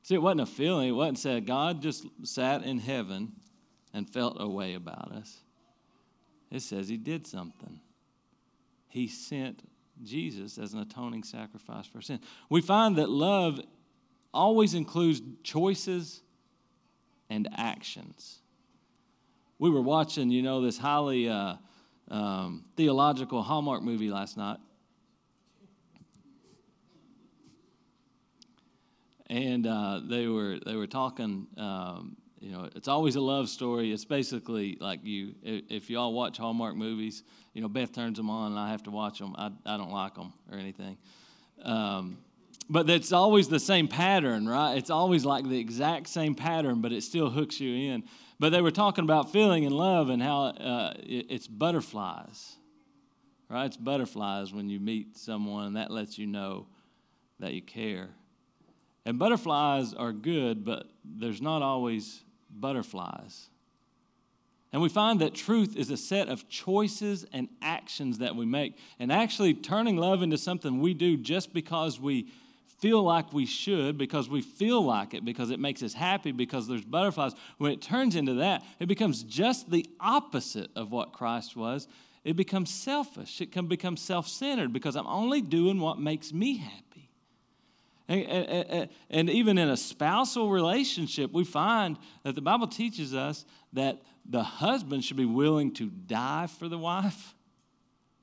See, 0.03 0.15
it 0.15 0.23
wasn't 0.23 0.43
a 0.43 0.47
feeling. 0.47 0.89
It 0.89 0.93
wasn't 0.93 1.19
said, 1.19 1.47
God 1.47 1.81
just 1.81 2.07
sat 2.25 2.65
in 2.65 2.79
heaven 2.79 3.33
and 3.93 4.09
felt 4.09 4.37
a 4.41 4.49
way 4.49 4.75
about 4.75 5.13
us. 5.13 5.41
It 6.51 6.61
says 6.61 6.89
he 6.89 6.97
did 6.97 7.27
something. 7.27 7.81
He 8.89 9.09
sent 9.09 9.63
Jesus 10.03 10.59
as 10.59 10.75
an 10.75 10.81
atoning 10.81 11.23
sacrifice 11.23 11.87
for 11.87 12.01
sin. 12.01 12.21
We 12.51 12.61
find 12.61 12.97
that 12.97 13.09
love 13.09 13.61
always 14.35 14.75
includes 14.75 15.23
choices 15.43 16.23
and 17.31 17.49
actions. 17.57 18.41
We 19.59 19.71
were 19.71 19.81
watching, 19.81 20.31
you 20.31 20.43
know, 20.43 20.61
this 20.61 20.77
highly 20.77 21.29
uh, 21.29 21.55
um, 22.11 22.65
theological 22.77 23.43
Hallmark 23.43 23.83
movie 23.83 24.11
last 24.11 24.37
night. 24.37 24.59
And 29.29 29.67
uh, 29.67 30.01
they 30.05 30.27
were 30.27 30.59
they 30.65 30.77
were 30.77 30.87
talking. 30.87 31.47
Um, 31.57 32.17
you 32.41 32.51
know, 32.51 32.69
it's 32.75 32.89
always 32.89 33.15
a 33.15 33.21
love 33.21 33.49
story. 33.49 33.93
It's 33.93 34.05
basically 34.05 34.77
like 34.81 35.05
you. 35.05 35.35
If 35.43 35.89
y'all 35.89 36.13
watch 36.13 36.39
Hallmark 36.39 36.75
movies, 36.75 37.23
you 37.55 37.63
know, 37.63 37.69
Beth 37.69 37.93
turns 37.93 38.17
them 38.17 38.29
on, 38.31 38.51
and 38.51 38.61
I 38.61 38.71
have 38.71 38.83
to 38.85 38.91
watch 38.91 39.21
them. 39.21 39.35
I 39.39 39.53
I 39.65 39.77
don't 39.77 39.93
like 39.93 40.17
them 40.17 40.33
or 40.51 40.59
anything. 40.59 40.99
Um, 41.63 42.19
but 42.69 42.89
it's 42.89 43.13
always 43.13 43.49
the 43.49 43.61
same 43.61 43.87
pattern, 43.87 44.49
right? 44.49 44.77
It's 44.77 44.91
always 44.91 45.25
like 45.25 45.49
the 45.49 45.59
exact 45.59 46.09
same 46.09 46.35
pattern, 46.35 46.81
but 46.81 46.93
it 46.93 47.03
still 47.03 47.31
hooks 47.31 47.61
you 47.61 47.93
in. 47.93 48.05
But 48.39 48.51
they 48.51 48.61
were 48.61 48.71
talking 48.71 49.05
about 49.05 49.31
feeling 49.31 49.65
and 49.65 49.75
love 49.75 50.09
and 50.11 50.23
how 50.23 50.47
uh, 50.47 50.95
it's 50.99 51.47
butterflies, 51.47 52.57
right? 53.49 53.67
It's 53.67 53.77
butterflies 53.77 54.53
when 54.53 54.69
you 54.69 54.81
meet 54.81 55.17
someone, 55.17 55.75
that 55.75 55.91
lets 55.91 56.19
you 56.19 56.27
know 56.27 56.67
that 57.39 57.53
you 57.53 57.63
care. 57.63 58.11
And 59.05 59.19
butterflies 59.19 59.95
are 59.95 60.13
good, 60.13 60.65
but 60.65 60.87
there's 61.05 61.43
not 61.43 61.63
always 61.63 62.23
butterflies. 62.51 63.49
And 64.73 64.81
we 64.81 64.89
find 64.89 65.21
that 65.21 65.35
truth 65.35 65.77
is 65.77 65.91
a 65.91 65.97
set 65.97 66.29
of 66.29 66.49
choices 66.49 67.27
and 67.33 67.49
actions 67.61 68.19
that 68.19 68.37
we 68.37 68.47
make. 68.47 68.79
And 68.99 69.13
actually, 69.13 69.55
turning 69.55 69.97
love 69.97 70.23
into 70.23 70.39
something 70.39 70.81
we 70.81 70.95
do 70.95 71.17
just 71.17 71.53
because 71.53 72.01
we 72.01 72.29
feel 72.79 73.03
like 73.03 73.33
we 73.33 73.45
should, 73.45 73.99
because 73.99 74.29
we 74.29 74.41
feel 74.41 74.83
like 74.83 75.15
it, 75.15 75.25
because 75.25 75.51
it 75.51 75.61
makes 75.61 75.83
us 75.83 75.93
happy, 75.93 76.33
because 76.33 76.67
there's 76.67 76.85
butterflies, 76.85 77.33
when 77.59 77.71
it 77.71 77.83
turns 77.83 78.17
into 78.17 78.35
that, 78.35 78.65
it 78.81 78.87
becomes 78.87 79.23
just 79.23 79.71
the 79.71 79.87
opposite 80.01 80.71
of 80.75 80.91
what 80.91 81.13
Christ 81.13 81.55
was. 81.55 81.87
It 82.25 82.37
becomes 82.37 82.73
selfish. 82.73 83.41
It 83.41 83.53
can 83.53 83.67
become 83.67 83.97
self 83.97 84.27
centered 84.27 84.73
because 84.73 84.97
I'm 84.97 85.07
only 85.07 85.43
doing 85.43 85.81
what 85.81 85.99
makes 85.99 86.33
me 86.33 86.57
happy. 86.57 86.92
And, 88.13 88.47
and, 88.49 88.89
and, 89.11 89.31
even 89.31 89.57
in 89.57 89.71
a 89.71 89.77
spousal 89.77 90.51
relationship, 90.51 91.33
we 91.33 91.45
find 91.45 91.99
that 92.25 92.35
the 92.35 92.43
Bible 92.43 92.67
teaches 92.67 93.15
us 93.15 93.45
that 93.73 94.03
the 94.29 94.43
husband 94.43 95.05
should 95.05 95.17
be 95.17 95.25
willing 95.25 95.73
to 95.75 95.87
die 95.89 96.47
for 96.47 96.69
the 96.69 96.79
wife. 96.79 97.35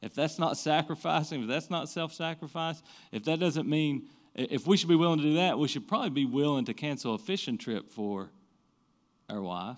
If 0.01 0.13
that's 0.13 0.37
not 0.37 0.57
sacrificing, 0.57 1.41
if 1.41 1.47
that's 1.47 1.69
not 1.69 1.89
self 1.89 2.13
sacrifice, 2.13 2.81
if 3.11 3.23
that 3.25 3.39
doesn't 3.39 3.67
mean 3.67 4.07
if 4.35 4.67
we 4.67 4.77
should 4.77 4.89
be 4.89 4.95
willing 4.95 5.19
to 5.19 5.23
do 5.23 5.35
that, 5.35 5.57
we 5.57 5.67
should 5.67 5.87
probably 5.87 6.11
be 6.11 6.25
willing 6.25 6.65
to 6.65 6.73
cancel 6.73 7.15
a 7.15 7.17
fishing 7.17 7.57
trip 7.57 7.89
for 7.89 8.29
our 9.29 9.41
wife. 9.41 9.77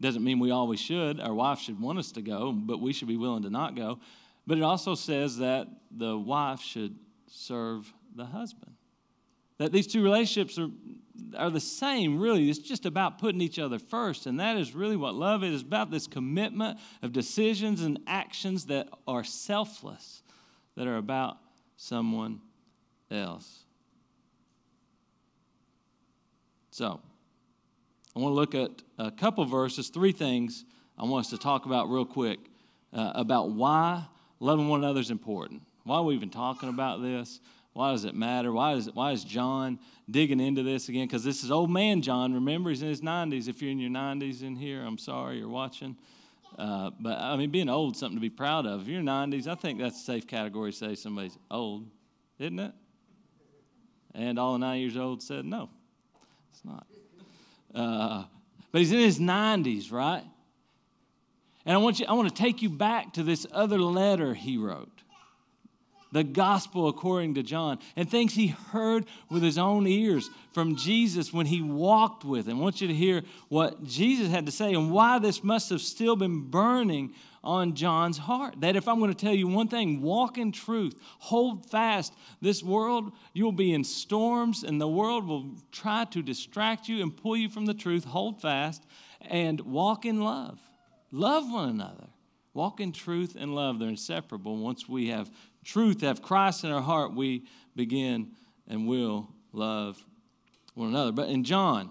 Doesn't 0.00 0.24
mean 0.24 0.38
we 0.38 0.50
always 0.50 0.80
should. 0.80 1.20
Our 1.20 1.32
wife 1.32 1.60
should 1.60 1.80
want 1.80 1.98
us 1.98 2.12
to 2.12 2.22
go, 2.22 2.52
but 2.52 2.80
we 2.80 2.92
should 2.92 3.08
be 3.08 3.16
willing 3.16 3.44
to 3.44 3.50
not 3.50 3.76
go. 3.76 4.00
But 4.46 4.58
it 4.58 4.62
also 4.62 4.94
says 4.94 5.38
that 5.38 5.68
the 5.90 6.18
wife 6.18 6.60
should 6.60 6.96
serve 7.28 7.90
the 8.14 8.26
husband. 8.26 8.72
That 9.58 9.72
these 9.72 9.86
two 9.86 10.02
relationships 10.02 10.58
are, 10.58 10.68
are 11.36 11.50
the 11.50 11.60
same, 11.60 12.18
really. 12.18 12.50
It's 12.50 12.58
just 12.58 12.86
about 12.86 13.18
putting 13.18 13.40
each 13.40 13.58
other 13.58 13.78
first. 13.78 14.26
And 14.26 14.40
that 14.40 14.56
is 14.56 14.74
really 14.74 14.96
what 14.96 15.14
love 15.14 15.44
is. 15.44 15.62
About 15.62 15.90
this 15.90 16.06
commitment 16.06 16.78
of 17.02 17.12
decisions 17.12 17.82
and 17.82 18.00
actions 18.06 18.66
that 18.66 18.88
are 19.06 19.22
selfless, 19.22 20.22
that 20.76 20.86
are 20.86 20.96
about 20.96 21.38
someone 21.76 22.40
else. 23.10 23.64
So, 26.70 27.00
I 28.16 28.18
want 28.18 28.32
to 28.32 28.34
look 28.34 28.54
at 28.54 28.70
a 28.98 29.10
couple 29.10 29.44
verses, 29.44 29.88
three 29.88 30.12
things 30.12 30.64
I 30.98 31.04
want 31.04 31.26
us 31.26 31.30
to 31.30 31.38
talk 31.38 31.66
about 31.66 31.88
real 31.88 32.04
quick 32.04 32.38
uh, 32.92 33.12
about 33.14 33.50
why 33.50 34.06
loving 34.40 34.68
one 34.68 34.84
another 34.84 35.00
is 35.00 35.10
important. 35.10 35.62
Why 35.84 35.96
are 35.96 36.04
we 36.04 36.14
even 36.14 36.30
talking 36.30 36.68
about 36.68 37.02
this? 37.02 37.40
Why 37.74 37.90
does 37.90 38.04
it 38.04 38.14
matter? 38.14 38.52
Why 38.52 38.74
is, 38.74 38.88
why 38.94 39.10
is 39.10 39.24
John 39.24 39.80
digging 40.08 40.38
into 40.38 40.62
this 40.62 40.88
again? 40.88 41.06
Because 41.06 41.24
this 41.24 41.42
is 41.42 41.50
old 41.50 41.70
man 41.70 42.02
John. 42.02 42.32
Remember, 42.32 42.70
he's 42.70 42.82
in 42.82 42.88
his 42.88 43.00
90s. 43.00 43.48
If 43.48 43.60
you're 43.60 43.72
in 43.72 43.80
your 43.80 43.90
90s 43.90 44.42
in 44.42 44.54
here, 44.54 44.82
I'm 44.82 44.96
sorry 44.96 45.38
you're 45.38 45.48
watching. 45.48 45.96
Uh, 46.56 46.90
but 47.00 47.18
I 47.18 47.36
mean, 47.36 47.50
being 47.50 47.68
old 47.68 47.94
is 47.94 48.00
something 48.00 48.16
to 48.16 48.20
be 48.20 48.30
proud 48.30 48.64
of. 48.64 48.82
If 48.82 48.88
you're 48.88 49.02
90s, 49.02 49.48
I 49.48 49.56
think 49.56 49.80
that's 49.80 50.00
a 50.00 50.04
safe 50.04 50.24
category 50.24 50.70
to 50.70 50.76
say 50.76 50.94
somebody's 50.94 51.36
old, 51.50 51.88
isn't 52.38 52.60
it? 52.60 52.72
And 54.14 54.38
all 54.38 54.52
the 54.52 54.60
nine 54.60 54.80
years 54.80 54.96
old 54.96 55.20
said, 55.20 55.44
no, 55.44 55.68
it's 56.52 56.64
not. 56.64 56.86
Uh, 57.74 58.24
but 58.70 58.78
he's 58.78 58.92
in 58.92 59.00
his 59.00 59.18
90s, 59.18 59.90
right? 59.90 60.22
And 61.66 61.74
I 61.74 61.78
want, 61.78 61.98
you, 61.98 62.06
I 62.08 62.12
want 62.12 62.28
to 62.28 62.42
take 62.42 62.62
you 62.62 62.70
back 62.70 63.14
to 63.14 63.24
this 63.24 63.48
other 63.50 63.80
letter 63.80 64.32
he 64.32 64.58
wrote 64.58 64.93
the 66.14 66.22
gospel 66.22 66.86
according 66.86 67.34
to 67.34 67.42
John, 67.42 67.80
and 67.96 68.08
things 68.08 68.34
he 68.34 68.46
heard 68.46 69.04
with 69.28 69.42
his 69.42 69.58
own 69.58 69.84
ears 69.88 70.30
from 70.52 70.76
Jesus 70.76 71.32
when 71.32 71.46
he 71.46 71.60
walked 71.60 72.24
with 72.24 72.46
him. 72.46 72.58
I 72.58 72.62
want 72.62 72.80
you 72.80 72.86
to 72.86 72.94
hear 72.94 73.22
what 73.48 73.82
Jesus 73.82 74.30
had 74.30 74.46
to 74.46 74.52
say 74.52 74.72
and 74.74 74.92
why 74.92 75.18
this 75.18 75.42
must 75.42 75.70
have 75.70 75.80
still 75.80 76.14
been 76.14 76.42
burning 76.42 77.14
on 77.42 77.74
John's 77.74 78.16
heart. 78.16 78.60
That 78.60 78.76
if 78.76 78.86
I'm 78.86 79.00
going 79.00 79.12
to 79.12 79.16
tell 79.16 79.34
you 79.34 79.48
one 79.48 79.66
thing, 79.66 80.02
walk 80.02 80.38
in 80.38 80.52
truth, 80.52 80.94
hold 81.18 81.68
fast. 81.68 82.12
This 82.40 82.62
world, 82.62 83.10
you'll 83.32 83.50
be 83.50 83.74
in 83.74 83.82
storms, 83.82 84.62
and 84.62 84.80
the 84.80 84.86
world 84.86 85.26
will 85.26 85.56
try 85.72 86.04
to 86.12 86.22
distract 86.22 86.88
you 86.88 87.02
and 87.02 87.14
pull 87.14 87.36
you 87.36 87.48
from 87.48 87.66
the 87.66 87.74
truth. 87.74 88.04
Hold 88.04 88.40
fast 88.40 88.84
and 89.20 89.60
walk 89.62 90.04
in 90.04 90.20
love. 90.20 90.60
Love 91.10 91.50
one 91.50 91.70
another. 91.70 92.06
Walk 92.54 92.80
in 92.80 92.92
truth 92.92 93.36
and 93.38 93.54
love. 93.54 93.78
They're 93.78 93.88
inseparable. 93.88 94.56
Once 94.56 94.88
we 94.88 95.08
have 95.08 95.30
truth, 95.64 96.00
have 96.02 96.22
Christ 96.22 96.64
in 96.64 96.70
our 96.70 96.80
heart, 96.80 97.12
we 97.12 97.44
begin 97.74 98.30
and 98.68 98.86
will 98.86 99.28
love 99.52 100.02
one 100.74 100.88
another. 100.88 101.12
But 101.12 101.28
in 101.28 101.42
John, 101.44 101.90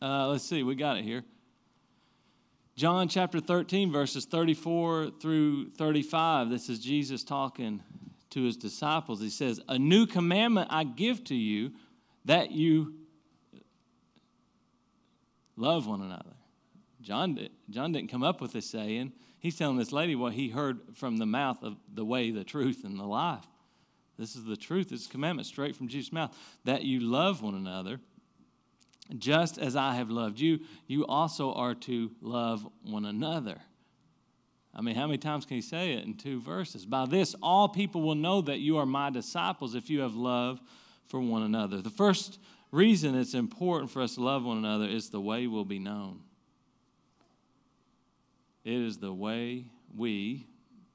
uh, 0.00 0.28
let's 0.28 0.44
see, 0.44 0.62
we 0.62 0.74
got 0.74 0.96
it 0.96 1.04
here. 1.04 1.22
John 2.76 3.08
chapter 3.08 3.40
13, 3.40 3.92
verses 3.92 4.24
34 4.24 5.10
through 5.20 5.70
35. 5.70 6.48
This 6.48 6.68
is 6.68 6.78
Jesus 6.78 7.24
talking 7.24 7.82
to 8.30 8.42
his 8.44 8.56
disciples. 8.56 9.20
He 9.20 9.30
says, 9.30 9.60
A 9.68 9.78
new 9.78 10.06
commandment 10.06 10.68
I 10.70 10.84
give 10.84 11.24
to 11.24 11.34
you 11.34 11.72
that 12.24 12.52
you 12.52 12.94
love 15.56 15.86
one 15.86 16.02
another. 16.02 16.36
John, 17.02 17.48
John 17.68 17.92
didn't 17.92 18.10
come 18.10 18.22
up 18.22 18.40
with 18.40 18.52
this 18.52 18.70
saying. 18.70 19.12
He's 19.40 19.56
telling 19.56 19.76
this 19.76 19.92
lady 19.92 20.16
what 20.16 20.32
he 20.32 20.48
heard 20.48 20.80
from 20.94 21.18
the 21.18 21.26
mouth 21.26 21.62
of 21.62 21.76
the 21.92 22.04
way, 22.04 22.30
the 22.30 22.44
truth, 22.44 22.84
and 22.84 22.98
the 22.98 23.04
life. 23.04 23.46
This 24.18 24.34
is 24.34 24.44
the 24.44 24.56
truth. 24.56 24.90
This 24.90 25.02
is 25.02 25.06
commandment 25.06 25.46
straight 25.46 25.76
from 25.76 25.88
Jesus' 25.88 26.12
mouth 26.12 26.36
that 26.64 26.82
you 26.82 27.00
love 27.00 27.40
one 27.42 27.54
another 27.54 28.00
just 29.16 29.58
as 29.58 29.76
I 29.76 29.94
have 29.94 30.10
loved 30.10 30.38
you, 30.38 30.60
you 30.86 31.06
also 31.06 31.54
are 31.54 31.74
to 31.74 32.10
love 32.20 32.68
one 32.82 33.06
another. 33.06 33.58
I 34.74 34.82
mean, 34.82 34.94
how 34.94 35.06
many 35.06 35.18
times 35.18 35.46
can 35.46 35.56
he 35.56 35.62
say 35.62 35.94
it 35.94 36.04
in 36.04 36.14
two 36.14 36.40
verses? 36.40 36.84
By 36.84 37.06
this, 37.06 37.34
all 37.42 37.68
people 37.68 38.02
will 38.02 38.14
know 38.14 38.42
that 38.42 38.58
you 38.58 38.76
are 38.76 38.86
my 38.86 39.10
disciples 39.10 39.74
if 39.74 39.88
you 39.88 40.00
have 40.00 40.14
love 40.14 40.60
for 41.06 41.20
one 41.20 41.42
another. 41.42 41.80
The 41.80 41.90
first 41.90 42.38
reason 42.70 43.14
it's 43.14 43.34
important 43.34 43.90
for 43.90 44.02
us 44.02 44.16
to 44.16 44.20
love 44.20 44.44
one 44.44 44.58
another 44.58 44.84
is 44.84 45.08
the 45.08 45.20
way 45.20 45.46
will 45.46 45.64
be 45.64 45.78
known. 45.78 46.20
It 48.68 48.82
is 48.82 48.98
the 48.98 49.14
way 49.14 49.64
we, 49.96 50.46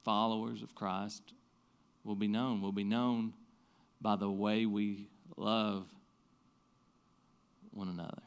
followers 0.04 0.62
of 0.62 0.76
Christ, 0.76 1.34
will 2.04 2.14
be 2.14 2.28
known. 2.28 2.62
Will 2.62 2.70
be 2.70 2.84
known 2.84 3.32
by 4.00 4.14
the 4.14 4.30
way 4.30 4.64
we 4.64 5.08
love 5.36 5.88
one 7.72 7.88
another. 7.88 8.22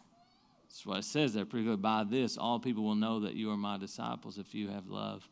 That's 0.67 0.85
what 0.85 0.97
it 0.97 1.05
says 1.05 1.33
there 1.33 1.45
pretty 1.45 1.65
good. 1.65 1.81
By 1.81 2.03
this, 2.03 2.37
all 2.37 2.59
people 2.59 2.83
will 2.83 2.95
know 2.95 3.21
that 3.21 3.35
you 3.35 3.49
are 3.49 3.55
my 3.55 3.77
disciples 3.77 4.37
if 4.37 4.53
you 4.53 4.67
have 4.67 4.89
love 4.89 5.25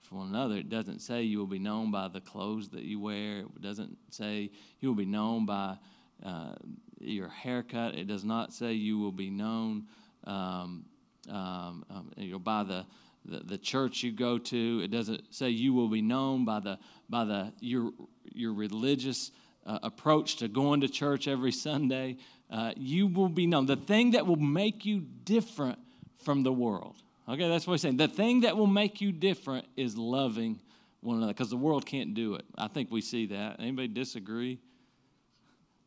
for 0.00 0.14
one 0.14 0.28
another. 0.28 0.56
It 0.56 0.70
doesn't 0.70 1.00
say 1.00 1.20
you 1.24 1.38
will 1.38 1.46
be 1.46 1.58
known 1.58 1.90
by 1.90 2.08
the 2.08 2.22
clothes 2.22 2.70
that 2.70 2.84
you 2.84 3.00
wear. 3.00 3.40
It 3.40 3.60
doesn't 3.60 3.98
say 4.08 4.50
you 4.80 4.88
will 4.88 4.96
be 4.96 5.04
known 5.04 5.44
by 5.44 5.76
uh, 6.24 6.54
your 7.00 7.28
haircut. 7.28 7.96
It 7.96 8.06
does 8.06 8.24
not 8.24 8.54
say 8.54 8.72
you 8.72 8.98
will 8.98 9.12
be 9.12 9.28
known 9.28 9.88
um, 10.24 10.86
um, 11.28 11.84
um, 11.90 12.40
by 12.42 12.62
the, 12.64 12.86
the, 13.24 13.40
the 13.40 13.58
church 13.58 14.02
you 14.02 14.12
go 14.12 14.38
to. 14.38 14.80
It 14.82 14.90
doesn't 14.90 15.34
say 15.34 15.50
you 15.50 15.72
will 15.72 15.88
be 15.88 16.02
known 16.02 16.44
by 16.44 16.60
the 16.60 16.78
by 17.08 17.24
the 17.24 17.52
your 17.60 17.92
your 18.24 18.52
religious 18.52 19.30
uh, 19.66 19.78
approach 19.82 20.36
to 20.36 20.48
going 20.48 20.80
to 20.80 20.88
church 20.88 21.28
every 21.28 21.52
Sunday. 21.52 22.16
uh, 22.52 22.72
you 22.76 23.06
will 23.06 23.30
be 23.30 23.46
known. 23.46 23.66
The 23.66 23.76
thing 23.76 24.10
that 24.12 24.26
will 24.26 24.36
make 24.36 24.84
you 24.84 25.00
different 25.24 25.78
from 26.22 26.42
the 26.42 26.52
world. 26.52 26.96
Okay, 27.28 27.48
that's 27.48 27.66
what 27.66 27.74
he's 27.74 27.82
saying. 27.82 27.96
The 27.96 28.08
thing 28.08 28.40
that 28.40 28.56
will 28.56 28.66
make 28.66 29.00
you 29.00 29.10
different 29.10 29.66
is 29.76 29.96
loving 29.96 30.60
one 31.00 31.16
another 31.16 31.32
because 31.32 31.50
the 31.50 31.56
world 31.56 31.86
can't 31.86 32.14
do 32.14 32.34
it. 32.34 32.44
I 32.58 32.68
think 32.68 32.90
we 32.90 33.00
see 33.00 33.26
that. 33.26 33.56
Anybody 33.58 33.88
disagree? 33.88 34.60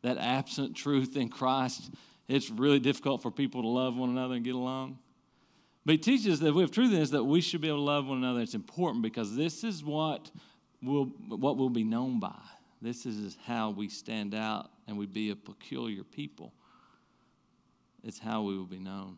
That 0.02 0.18
absent 0.18 0.76
truth 0.76 1.16
in 1.16 1.28
Christ, 1.28 1.90
it's 2.28 2.50
really 2.50 2.80
difficult 2.80 3.22
for 3.22 3.30
people 3.30 3.62
to 3.62 3.68
love 3.68 3.96
one 3.96 4.10
another 4.10 4.34
and 4.34 4.44
get 4.44 4.54
along. 4.54 4.98
But 5.86 5.92
he 5.92 5.98
teaches 5.98 6.40
that 6.40 6.52
we 6.52 6.62
have 6.62 6.72
truth 6.72 6.92
in 6.92 7.00
us 7.00 7.10
that 7.10 7.22
we 7.22 7.40
should 7.40 7.60
be 7.60 7.68
able 7.68 7.78
to 7.78 7.84
love 7.84 8.08
one 8.08 8.18
another. 8.18 8.40
It's 8.40 8.56
important 8.56 9.02
because 9.02 9.36
this 9.36 9.62
is 9.62 9.84
what 9.84 10.32
will 10.82 11.04
what 11.28 11.56
will 11.56 11.70
be 11.70 11.84
known 11.84 12.18
by. 12.18 12.42
This 12.82 13.06
is 13.06 13.38
how 13.46 13.70
we 13.70 13.88
stand 13.88 14.34
out 14.34 14.68
and 14.88 14.98
we 14.98 15.06
be 15.06 15.30
a 15.30 15.36
peculiar 15.36 16.02
people. 16.02 16.52
It's 18.02 18.18
how 18.18 18.42
we 18.42 18.58
will 18.58 18.66
be 18.66 18.80
known. 18.80 19.16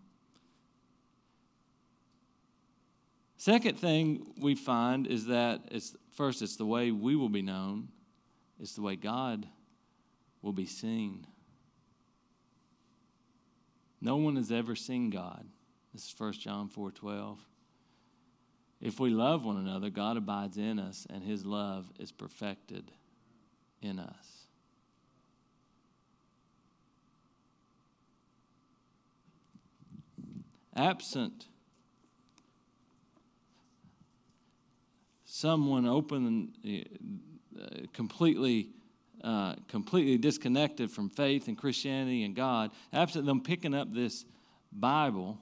Second 3.39 3.79
thing 3.79 4.27
we 4.39 4.55
find 4.55 5.07
is 5.07 5.25
that 5.27 5.63
it's 5.71 5.97
first 6.13 6.43
it's 6.43 6.57
the 6.57 6.67
way 6.67 6.91
we 6.91 7.17
will 7.17 7.31
be 7.31 7.41
known, 7.41 7.89
it's 8.61 8.75
the 8.75 8.83
way 8.83 8.95
God 8.95 9.47
will 10.43 10.53
be 10.53 10.67
seen. 10.67 11.27
No 14.03 14.17
one 14.17 14.37
has 14.37 14.53
ever 14.53 14.77
seen 14.77 15.09
God. 15.09 15.47
This 15.99 16.13
is 16.13 16.21
1 16.21 16.33
John 16.35 16.69
4 16.69 16.93
12. 16.93 17.41
If 18.81 19.01
we 19.01 19.11
love 19.11 19.45
one 19.45 19.57
another, 19.57 19.91
God 19.91 20.17
abides 20.17 20.57
in 20.57 20.79
us, 20.79 21.09
and 21.11 21.25
his 21.25 21.45
love 21.45 21.91
is 21.99 22.13
perfected 22.13 22.93
in 23.83 23.99
us. 23.99 24.47
Absent 30.77 31.49
someone 35.25 35.85
open 35.85 36.53
and 36.63 37.21
uh, 37.61 37.87
completely 37.93 38.69
uh, 39.25 39.57
completely 39.67 40.17
disconnected 40.17 40.93
from 40.93 41.11
faith 41.11 41.49
and 41.49 41.59
Christianity 41.59 42.23
and 42.23 42.37
God, 42.37 42.71
absent 42.93 43.27
them 43.27 43.41
picking 43.41 43.75
up 43.75 43.93
this 43.93 44.25
Bible 44.71 45.41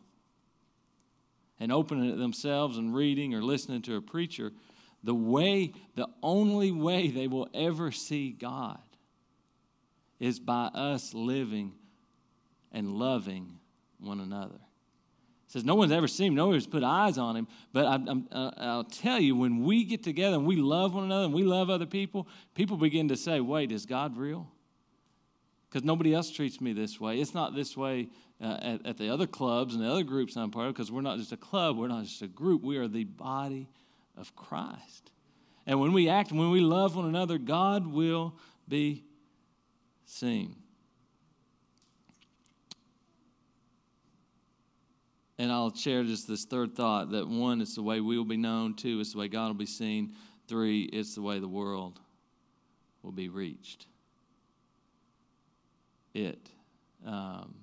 and 1.58 1.72
opening 1.72 2.10
it 2.10 2.16
themselves 2.16 2.76
and 2.78 2.94
reading 2.94 3.34
or 3.34 3.42
listening 3.42 3.82
to 3.82 3.96
a 3.96 4.00
preacher, 4.00 4.52
the 5.02 5.14
way, 5.14 5.72
the 5.94 6.08
only 6.22 6.70
way 6.72 7.08
they 7.08 7.28
will 7.28 7.48
ever 7.54 7.90
see 7.90 8.30
God 8.30 8.80
is 10.18 10.38
by 10.40 10.66
us 10.66 11.14
living 11.14 11.72
and 12.72 12.92
loving 12.92 13.58
one 14.00 14.20
another. 14.20 14.54
It 14.54 15.52
says 15.52 15.64
no 15.64 15.76
one's 15.76 15.92
ever 15.92 16.08
seen 16.08 16.28
him, 16.28 16.34
no 16.34 16.48
one's 16.48 16.66
put 16.66 16.82
eyes 16.82 17.18
on 17.18 17.36
him. 17.36 17.46
But 17.72 17.86
I, 17.86 17.96
will 17.96 18.24
uh, 18.32 18.82
tell 18.90 19.20
you, 19.20 19.36
when 19.36 19.62
we 19.62 19.84
get 19.84 20.02
together 20.02 20.36
and 20.36 20.46
we 20.46 20.56
love 20.56 20.94
one 20.94 21.04
another 21.04 21.26
and 21.26 21.34
we 21.34 21.44
love 21.44 21.70
other 21.70 21.86
people, 21.86 22.26
people 22.54 22.76
begin 22.76 23.08
to 23.08 23.16
say, 23.16 23.40
"Wait, 23.40 23.70
is 23.70 23.86
God 23.86 24.16
real?" 24.16 24.48
Because 25.76 25.84
nobody 25.84 26.14
else 26.14 26.30
treats 26.30 26.58
me 26.58 26.72
this 26.72 26.98
way. 26.98 27.20
It's 27.20 27.34
not 27.34 27.54
this 27.54 27.76
way 27.76 28.08
uh, 28.40 28.56
at, 28.62 28.86
at 28.86 28.96
the 28.96 29.10
other 29.10 29.26
clubs 29.26 29.74
and 29.74 29.84
the 29.84 29.90
other 29.90 30.04
groups 30.04 30.34
I'm 30.34 30.50
part 30.50 30.68
of. 30.68 30.74
Because 30.74 30.90
we're 30.90 31.02
not 31.02 31.18
just 31.18 31.32
a 31.32 31.36
club, 31.36 31.76
we're 31.76 31.86
not 31.86 32.04
just 32.04 32.22
a 32.22 32.26
group. 32.26 32.62
We 32.62 32.78
are 32.78 32.88
the 32.88 33.04
body 33.04 33.68
of 34.16 34.34
Christ. 34.34 35.10
And 35.66 35.78
when 35.78 35.92
we 35.92 36.08
act, 36.08 36.32
when 36.32 36.50
we 36.50 36.60
love 36.60 36.96
one 36.96 37.04
another, 37.04 37.36
God 37.36 37.86
will 37.86 38.38
be 38.66 39.04
seen. 40.06 40.56
And 45.36 45.52
I'll 45.52 45.74
share 45.74 46.04
just 46.04 46.26
this 46.26 46.46
third 46.46 46.74
thought 46.74 47.10
that 47.10 47.28
one, 47.28 47.60
it's 47.60 47.74
the 47.74 47.82
way 47.82 48.00
we 48.00 48.16
will 48.16 48.24
be 48.24 48.38
known. 48.38 48.72
Two, 48.76 48.98
it's 49.00 49.12
the 49.12 49.18
way 49.18 49.28
God 49.28 49.48
will 49.48 49.54
be 49.54 49.66
seen. 49.66 50.14
Three, 50.48 50.84
it's 50.84 51.14
the 51.16 51.20
way 51.20 51.38
the 51.38 51.46
world 51.46 52.00
will 53.02 53.12
be 53.12 53.28
reached. 53.28 53.88
It. 56.16 56.48
Um, 57.06 57.54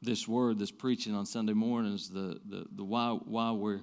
this 0.00 0.26
word, 0.26 0.58
this 0.58 0.70
preaching 0.70 1.14
on 1.14 1.26
Sunday 1.26 1.52
mornings, 1.52 2.08
the, 2.08 2.40
the, 2.48 2.64
the 2.74 2.82
why, 2.82 3.18
why 3.26 3.52
we're 3.52 3.80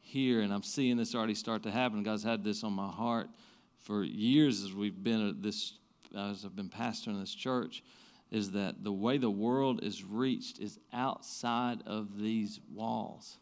here, 0.00 0.40
and 0.40 0.52
I'm 0.52 0.62
seeing 0.62 0.96
this 0.96 1.12
already 1.14 1.34
start 1.34 1.64
to 1.64 1.72
happen. 1.72 2.04
God's 2.04 2.22
had 2.22 2.44
this 2.44 2.62
on 2.62 2.72
my 2.72 2.88
heart 2.88 3.28
for 3.78 4.04
years 4.04 4.62
as 4.62 4.72
we've 4.72 5.02
been 5.02 5.28
at 5.28 5.42
this, 5.42 5.74
as 6.16 6.44
I've 6.44 6.54
been 6.54 6.68
pastoring 6.68 7.18
this 7.18 7.34
church 7.34 7.82
is 8.30 8.52
that 8.52 8.84
the 8.84 8.92
way 8.92 9.18
the 9.18 9.28
world 9.28 9.82
is 9.82 10.04
reached 10.04 10.60
is 10.60 10.78
outside 10.92 11.82
of 11.84 12.16
these 12.16 12.60
walls. 12.72 13.38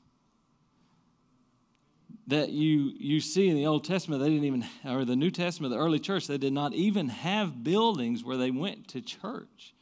That 2.29 2.51
you, 2.51 2.93
you 2.99 3.21
see 3.21 3.49
in 3.49 3.57
the 3.57 3.67
Old 3.67 3.85
Testament, 3.85 4.23
they 4.23 4.29
didn't 4.29 4.45
even, 4.45 4.67
or 4.85 5.05
the 5.05 5.17
New 5.17 5.31
Testament, 5.31 5.73
the 5.73 5.79
early 5.79 5.99
church, 5.99 6.27
they 6.27 6.39
did 6.39 6.53
not 6.53 6.75
even 6.75 7.09
have 7.09 7.65
buildings 7.65 8.23
where 8.23 8.37
they 8.37 8.51
went 8.51 8.89
to 8.89 9.01
church. 9.01 9.75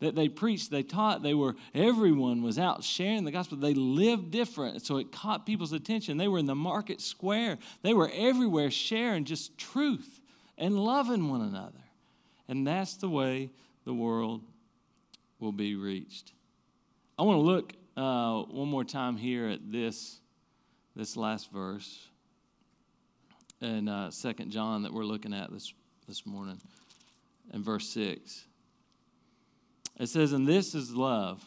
That 0.00 0.16
they 0.16 0.28
preached, 0.28 0.72
they 0.72 0.82
taught, 0.82 1.22
they 1.22 1.34
were, 1.34 1.54
everyone 1.72 2.42
was 2.42 2.58
out 2.58 2.82
sharing 2.82 3.24
the 3.24 3.30
gospel. 3.30 3.58
They 3.58 3.74
lived 3.74 4.32
different, 4.32 4.84
so 4.84 4.96
it 4.96 5.12
caught 5.12 5.46
people's 5.46 5.72
attention. 5.72 6.16
They 6.16 6.26
were 6.26 6.40
in 6.40 6.46
the 6.46 6.56
market 6.56 7.00
square, 7.00 7.58
they 7.82 7.94
were 7.94 8.10
everywhere 8.12 8.72
sharing 8.72 9.24
just 9.24 9.56
truth 9.56 10.20
and 10.58 10.76
loving 10.76 11.30
one 11.30 11.42
another. 11.42 11.78
And 12.48 12.66
that's 12.66 12.96
the 12.96 13.08
way 13.08 13.50
the 13.84 13.94
world 13.94 14.42
will 15.38 15.52
be 15.52 15.76
reached. 15.76 16.32
I 17.18 17.22
want 17.22 17.38
to 17.38 17.42
look 17.42 17.72
uh, 17.96 18.42
one 18.50 18.68
more 18.68 18.84
time 18.84 19.16
here 19.16 19.48
at 19.48 19.70
this, 19.70 20.18
this 20.94 21.16
last 21.16 21.50
verse 21.52 22.08
in 23.60 23.88
uh, 23.88 24.10
2 24.10 24.32
John 24.46 24.82
that 24.82 24.92
we're 24.92 25.04
looking 25.04 25.32
at 25.32 25.50
this, 25.52 25.72
this 26.06 26.26
morning, 26.26 26.60
in 27.52 27.62
verse 27.62 27.88
6. 27.90 28.44
It 29.98 30.08
says, 30.08 30.32
And 30.32 30.46
this 30.46 30.74
is 30.74 30.94
love, 30.94 31.44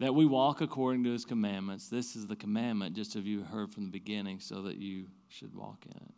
that 0.00 0.14
we 0.14 0.26
walk 0.26 0.60
according 0.60 1.04
to 1.04 1.12
his 1.12 1.24
commandments. 1.24 1.88
This 1.88 2.16
is 2.16 2.26
the 2.26 2.36
commandment, 2.36 2.96
just 2.96 3.14
as 3.16 3.24
you 3.24 3.42
heard 3.42 3.72
from 3.72 3.84
the 3.84 3.90
beginning, 3.90 4.40
so 4.40 4.62
that 4.62 4.76
you 4.76 5.06
should 5.28 5.54
walk 5.54 5.84
in 5.86 5.96
it. 5.96 6.14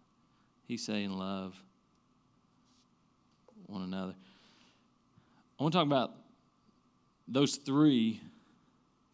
He's 0.66 0.84
saying, 0.84 1.10
Love 1.10 1.54
one 3.66 3.82
another. 3.82 4.14
I 5.58 5.62
want 5.62 5.72
to 5.72 5.78
talk 5.78 5.86
about 5.86 6.12
those 7.28 7.56
three 7.56 8.20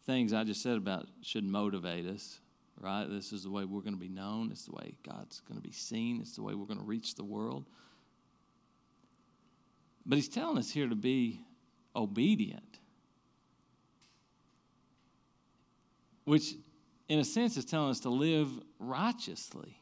things 0.05 0.33
I 0.33 0.43
just 0.43 0.61
said 0.61 0.77
about 0.77 1.07
should 1.21 1.43
motivate 1.43 2.05
us, 2.05 2.39
right? 2.81 3.05
This 3.07 3.31
is 3.31 3.43
the 3.43 3.51
way 3.51 3.63
we're 3.63 3.81
going 3.81 3.93
to 3.93 3.99
be 3.99 4.09
known. 4.09 4.51
It's 4.51 4.65
the 4.65 4.71
way 4.71 4.95
God's 5.07 5.39
going 5.41 5.59
to 5.59 5.63
be 5.63 5.71
seen. 5.71 6.19
It's 6.21 6.35
the 6.35 6.41
way 6.41 6.55
we're 6.55 6.65
going 6.65 6.79
to 6.79 6.85
reach 6.85 7.15
the 7.15 7.23
world. 7.23 7.65
But 10.05 10.15
He's 10.15 10.29
telling 10.29 10.57
us 10.57 10.71
here 10.71 10.89
to 10.89 10.95
be 10.95 11.41
obedient, 11.95 12.79
which, 16.25 16.55
in 17.07 17.19
a 17.19 17.23
sense, 17.23 17.55
is 17.55 17.65
telling 17.65 17.91
us 17.91 17.99
to 18.01 18.09
live 18.09 18.49
righteously. 18.79 19.77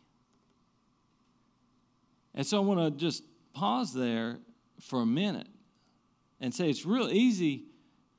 And 2.36 2.46
so 2.46 2.58
I 2.58 2.66
want 2.66 2.80
to 2.80 2.92
just 2.92 3.24
pause 3.54 3.94
there 3.94 4.40
for 4.82 5.02
a 5.02 5.06
minute 5.06 5.48
and 6.40 6.54
say 6.54 6.70
it's 6.70 6.86
real 6.86 7.10
easy. 7.10 7.66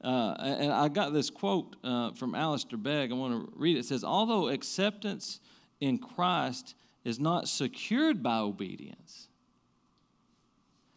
Uh, 0.02 0.34
and 0.38 0.72
I 0.72 0.88
got 0.88 1.12
this 1.12 1.28
quote 1.28 1.76
uh, 1.84 2.12
from 2.12 2.34
Alistair 2.34 2.78
Begg. 2.78 3.12
I 3.12 3.14
want 3.14 3.34
to 3.34 3.52
read 3.54 3.76
it. 3.76 3.80
It 3.80 3.84
says, 3.86 4.02
Although 4.02 4.48
acceptance 4.48 5.40
in 5.80 5.98
Christ 5.98 6.74
is 7.04 7.20
not 7.20 7.48
secured 7.48 8.22
by 8.22 8.38
obedience, 8.38 9.28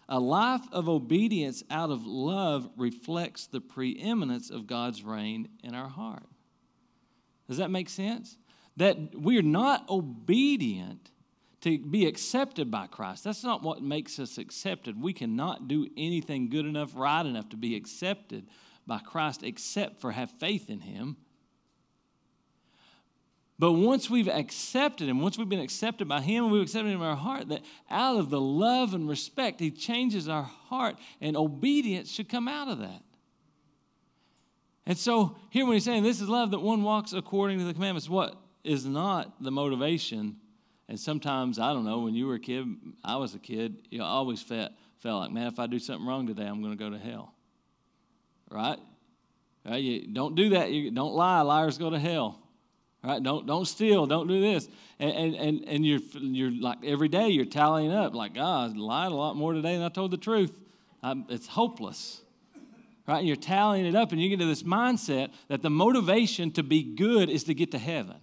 a 0.07 0.19
life 0.19 0.65
of 0.71 0.87
obedience 0.87 1.63
out 1.69 1.89
of 1.89 2.05
love 2.05 2.69
reflects 2.77 3.47
the 3.47 3.61
preeminence 3.61 4.49
of 4.49 4.67
God's 4.67 5.03
reign 5.03 5.49
in 5.63 5.75
our 5.75 5.89
heart. 5.89 6.27
Does 7.47 7.57
that 7.57 7.71
make 7.71 7.89
sense? 7.89 8.37
That 8.77 8.97
we're 9.13 9.41
not 9.41 9.89
obedient 9.89 11.11
to 11.61 11.77
be 11.77 12.05
accepted 12.05 12.69
by 12.69 12.87
Christ. 12.87 13.23
That's 13.23 13.43
not 13.43 13.63
what 13.63 13.81
makes 13.81 14.19
us 14.19 14.37
accepted. 14.37 15.01
We 15.01 15.13
cannot 15.13 15.67
do 15.67 15.87
anything 15.95 16.49
good 16.49 16.65
enough, 16.65 16.91
right 16.95 17.25
enough 17.25 17.49
to 17.49 17.57
be 17.57 17.75
accepted 17.75 18.47
by 18.87 18.99
Christ 18.99 19.43
except 19.43 19.99
for 19.99 20.11
have 20.11 20.31
faith 20.31 20.69
in 20.69 20.79
Him. 20.79 21.17
But 23.59 23.73
once 23.73 24.09
we've 24.09 24.27
accepted 24.27 25.07
Him, 25.07 25.21
once 25.21 25.37
we've 25.37 25.47
been 25.47 25.59
accepted 25.59 26.07
by 26.07 26.21
Him, 26.21 26.49
we've 26.49 26.63
accepted 26.63 26.89
Him 26.89 27.01
in 27.01 27.07
our 27.07 27.15
heart, 27.15 27.49
that 27.49 27.61
out 27.89 28.17
of 28.17 28.29
the 28.29 28.41
love 28.41 28.93
and 28.93 29.07
respect, 29.07 29.59
He 29.59 29.71
changes 29.71 30.27
our 30.27 30.43
heart, 30.43 30.97
and 31.21 31.37
obedience 31.37 32.11
should 32.11 32.29
come 32.29 32.47
out 32.47 32.67
of 32.67 32.79
that. 32.79 33.03
And 34.85 34.97
so, 34.97 35.37
here 35.49 35.65
when 35.65 35.75
He's 35.75 35.85
saying 35.85 36.03
this 36.03 36.19
is 36.19 36.27
love, 36.27 36.51
that 36.51 36.59
one 36.59 36.83
walks 36.83 37.13
according 37.13 37.59
to 37.59 37.65
the 37.65 37.73
commandments, 37.73 38.09
what 38.09 38.35
is 38.63 38.85
not 38.85 39.41
the 39.41 39.51
motivation 39.51 40.37
and 40.93 40.99
sometimes, 40.99 41.59
I 41.59 41.73
don't 41.73 41.85
know, 41.85 41.99
when 41.99 42.13
you 42.13 42.27
were 42.27 42.35
a 42.35 42.39
kid, 42.39 42.67
I 43.03 43.15
was 43.15 43.33
a 43.33 43.39
kid, 43.39 43.77
you 43.89 44.03
always 44.03 44.41
felt, 44.41 44.71
felt 44.99 45.21
like, 45.21 45.31
man, 45.31 45.47
if 45.47 45.59
I 45.59 45.67
do 45.67 45.79
something 45.79 46.05
wrong 46.05 46.27
today, 46.27 46.45
I'm 46.45 46.61
going 46.61 46.77
to 46.77 46.83
go 46.83 46.89
to 46.89 46.97
hell. 46.97 47.33
Right? 48.53 48.77
right? 49.65 49.81
You 49.81 50.07
don't 50.13 50.35
do 50.35 50.49
that. 50.49 50.71
You 50.71 50.91
don't 50.91 51.13
lie. 51.13 51.41
Liars 51.41 51.79
go 51.79 51.89
to 51.89 51.97
hell. 51.97 52.39
Right? 53.03 53.21
Don't 53.21 53.47
don't 53.47 53.65
steal. 53.65 54.05
Don't 54.05 54.27
do 54.27 54.39
this. 54.39 54.69
And 54.99 55.35
and 55.35 55.65
and 55.67 55.85
you're 55.85 55.99
you're 56.13 56.51
like 56.51 56.77
every 56.85 57.07
day 57.07 57.29
you're 57.29 57.45
tallying 57.45 57.91
up 57.91 58.13
like 58.13 58.35
God, 58.35 58.75
I 58.75 58.79
lied 58.79 59.11
a 59.11 59.15
lot 59.15 59.35
more 59.35 59.53
today 59.53 59.73
than 59.73 59.83
I 59.83 59.89
told 59.89 60.11
the 60.11 60.17
truth. 60.17 60.53
I'm, 61.01 61.25
it's 61.29 61.47
hopeless. 61.47 62.21
Right? 63.07 63.17
And 63.17 63.27
you're 63.27 63.35
tallying 63.35 63.85
it 63.85 63.95
up, 63.95 64.13
and 64.13 64.21
you 64.21 64.29
get 64.29 64.39
to 64.39 64.45
this 64.45 64.63
mindset 64.63 65.31
that 65.49 65.61
the 65.61 65.69
motivation 65.69 66.51
to 66.51 66.63
be 66.63 66.95
good 66.95 67.29
is 67.29 67.43
to 67.45 67.53
get 67.53 67.71
to 67.71 67.77
heaven. 67.77 68.15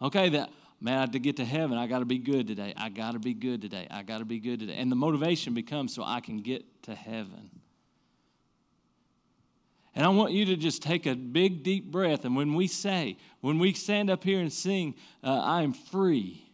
Okay, 0.00 0.30
that 0.30 0.50
man, 0.80 0.96
I 0.96 1.00
have 1.00 1.10
to 1.10 1.18
get 1.18 1.36
to 1.36 1.44
heaven, 1.44 1.76
I 1.76 1.86
got 1.86 1.98
to 1.98 2.06
be 2.06 2.18
good 2.18 2.46
today. 2.46 2.72
I 2.76 2.88
got 2.88 3.12
to 3.12 3.18
be 3.18 3.34
good 3.34 3.60
today. 3.60 3.86
I 3.90 4.02
got 4.02 4.18
to 4.18 4.24
be 4.24 4.38
good 4.38 4.60
today. 4.60 4.76
And 4.76 4.90
the 4.90 4.96
motivation 4.96 5.52
becomes 5.52 5.94
so 5.94 6.02
I 6.02 6.20
can 6.20 6.38
get 6.38 6.82
to 6.84 6.94
heaven. 6.94 7.59
And 9.94 10.04
I 10.04 10.08
want 10.08 10.32
you 10.32 10.44
to 10.46 10.56
just 10.56 10.82
take 10.82 11.06
a 11.06 11.14
big, 11.14 11.62
deep 11.62 11.90
breath. 11.90 12.24
And 12.24 12.36
when 12.36 12.54
we 12.54 12.66
say, 12.66 13.16
when 13.40 13.58
we 13.58 13.72
stand 13.72 14.08
up 14.08 14.22
here 14.22 14.40
and 14.40 14.52
sing, 14.52 14.94
uh, 15.24 15.40
I 15.40 15.62
am 15.62 15.72
free, 15.72 16.46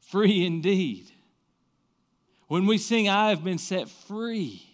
free 0.00 0.44
indeed. 0.44 1.10
When 2.48 2.66
we 2.66 2.78
sing, 2.78 3.08
I 3.08 3.30
have 3.30 3.44
been 3.44 3.58
set 3.58 3.88
free, 3.88 4.66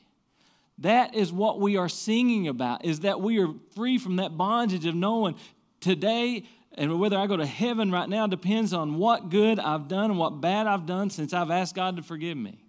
that 0.78 1.14
is 1.14 1.32
what 1.32 1.60
we 1.60 1.76
are 1.76 1.88
singing 1.88 2.48
about, 2.48 2.84
is 2.84 3.00
that 3.00 3.20
we 3.20 3.38
are 3.38 3.48
free 3.74 3.98
from 3.98 4.16
that 4.16 4.36
bondage 4.36 4.86
of 4.86 4.94
knowing 4.94 5.36
today 5.80 6.44
and 6.76 7.00
whether 7.00 7.16
I 7.16 7.26
go 7.26 7.36
to 7.36 7.46
heaven 7.46 7.90
right 7.90 8.08
now 8.08 8.26
depends 8.26 8.72
on 8.72 8.96
what 8.96 9.30
good 9.30 9.58
I've 9.58 9.88
done 9.88 10.10
and 10.10 10.18
what 10.18 10.40
bad 10.40 10.66
I've 10.66 10.84
done 10.84 11.08
since 11.08 11.32
I've 11.32 11.50
asked 11.50 11.74
God 11.74 11.96
to 11.96 12.02
forgive 12.02 12.36
me. 12.36 12.65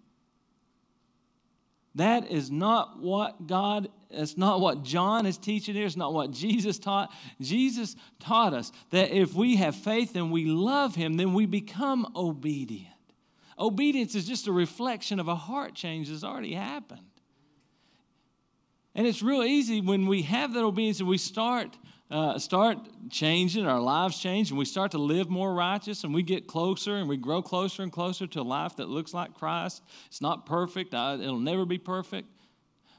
That 1.97 2.29
is 2.29 2.51
not 2.51 2.99
what 2.99 3.47
God, 3.47 3.89
it's 4.11 4.37
not 4.37 4.61
what 4.61 4.83
John 4.83 5.25
is 5.25 5.35
teaching 5.35 5.73
here. 5.73 5.87
It's 5.87 5.97
not 5.97 6.13
what 6.13 6.29
Jesus 6.29 6.77
taught. 6.77 7.11
Jesus 7.41 7.95
taught 8.19 8.53
us 8.53 8.71
that 8.91 9.09
if 9.11 9.33
we 9.33 9.55
have 9.55 9.75
faith 9.75 10.15
and 10.15 10.31
we 10.31 10.45
love 10.45 10.93
Him, 10.93 11.15
then 11.17 11.33
we 11.33 11.47
become 11.47 12.11
obedient. 12.15 12.93
Obedience 13.57 14.13
is 14.13 14.27
just 14.27 14.45
a 14.45 14.51
reflection 14.51 15.19
of 15.19 15.27
a 15.27 15.35
heart 15.35 15.73
change 15.73 16.09
that's 16.09 16.23
already 16.23 16.53
happened. 16.53 17.01
And 18.93 19.07
it's 19.07 19.23
real 19.23 19.43
easy 19.43 19.81
when 19.81 20.05
we 20.05 20.21
have 20.21 20.53
that 20.53 20.63
obedience 20.63 20.99
and 20.99 21.09
we 21.09 21.17
start 21.17 21.77
uh, 22.09 22.39
start 22.39 22.77
changing, 23.09 23.65
our 23.65 23.81
lives 23.81 24.17
change, 24.19 24.49
and 24.49 24.57
we 24.57 24.65
start 24.65 24.91
to 24.91 24.97
live 24.97 25.29
more 25.29 25.53
righteous, 25.53 26.03
and 26.03 26.13
we 26.13 26.23
get 26.23 26.47
closer 26.47 26.95
and 26.95 27.09
we 27.09 27.17
grow 27.17 27.41
closer 27.41 27.83
and 27.83 27.91
closer 27.91 28.25
to 28.27 28.41
a 28.41 28.43
life 28.43 28.77
that 28.77 28.87
looks 28.87 29.13
like 29.13 29.33
Christ. 29.33 29.83
It's 30.07 30.21
not 30.21 30.45
perfect, 30.45 30.93
uh, 30.93 31.17
it'll 31.19 31.39
never 31.39 31.65
be 31.65 31.77
perfect. 31.77 32.29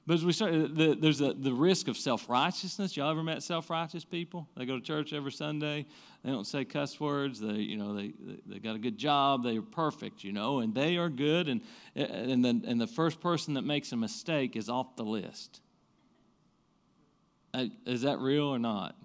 But 0.06 0.14
as 0.14 0.24
we 0.24 0.32
start, 0.32 0.74
the, 0.74 0.96
there's 0.98 1.20
a, 1.20 1.34
the 1.34 1.52
risk 1.52 1.86
of 1.86 1.98
self 1.98 2.30
righteousness. 2.30 2.96
Y'all 2.96 3.10
ever 3.10 3.22
met 3.22 3.42
self 3.42 3.68
righteous 3.68 4.06
people? 4.06 4.48
They 4.56 4.64
go 4.64 4.78
to 4.78 4.82
church 4.82 5.12
every 5.12 5.32
Sunday. 5.32 5.84
They 6.24 6.30
don't 6.30 6.46
say 6.46 6.64
cuss 6.64 6.98
words. 6.98 7.40
They, 7.40 7.52
you 7.52 7.76
know, 7.76 7.94
they, 7.94 8.14
they 8.46 8.58
got 8.58 8.74
a 8.74 8.78
good 8.78 8.96
job. 8.96 9.44
They 9.44 9.58
are 9.58 9.62
perfect, 9.62 10.24
you 10.24 10.32
know, 10.32 10.60
and 10.60 10.74
they 10.74 10.96
are 10.96 11.10
good. 11.10 11.48
And, 11.48 11.60
and, 11.94 12.42
the, 12.42 12.62
and 12.66 12.80
the 12.80 12.86
first 12.86 13.20
person 13.20 13.52
that 13.54 13.62
makes 13.62 13.92
a 13.92 13.96
mistake 13.96 14.56
is 14.56 14.70
off 14.70 14.96
the 14.96 15.04
list. 15.04 15.60
Uh, 17.54 17.66
is 17.86 18.02
that 18.02 18.18
real 18.18 18.44
or 18.44 18.58
not? 18.58 18.96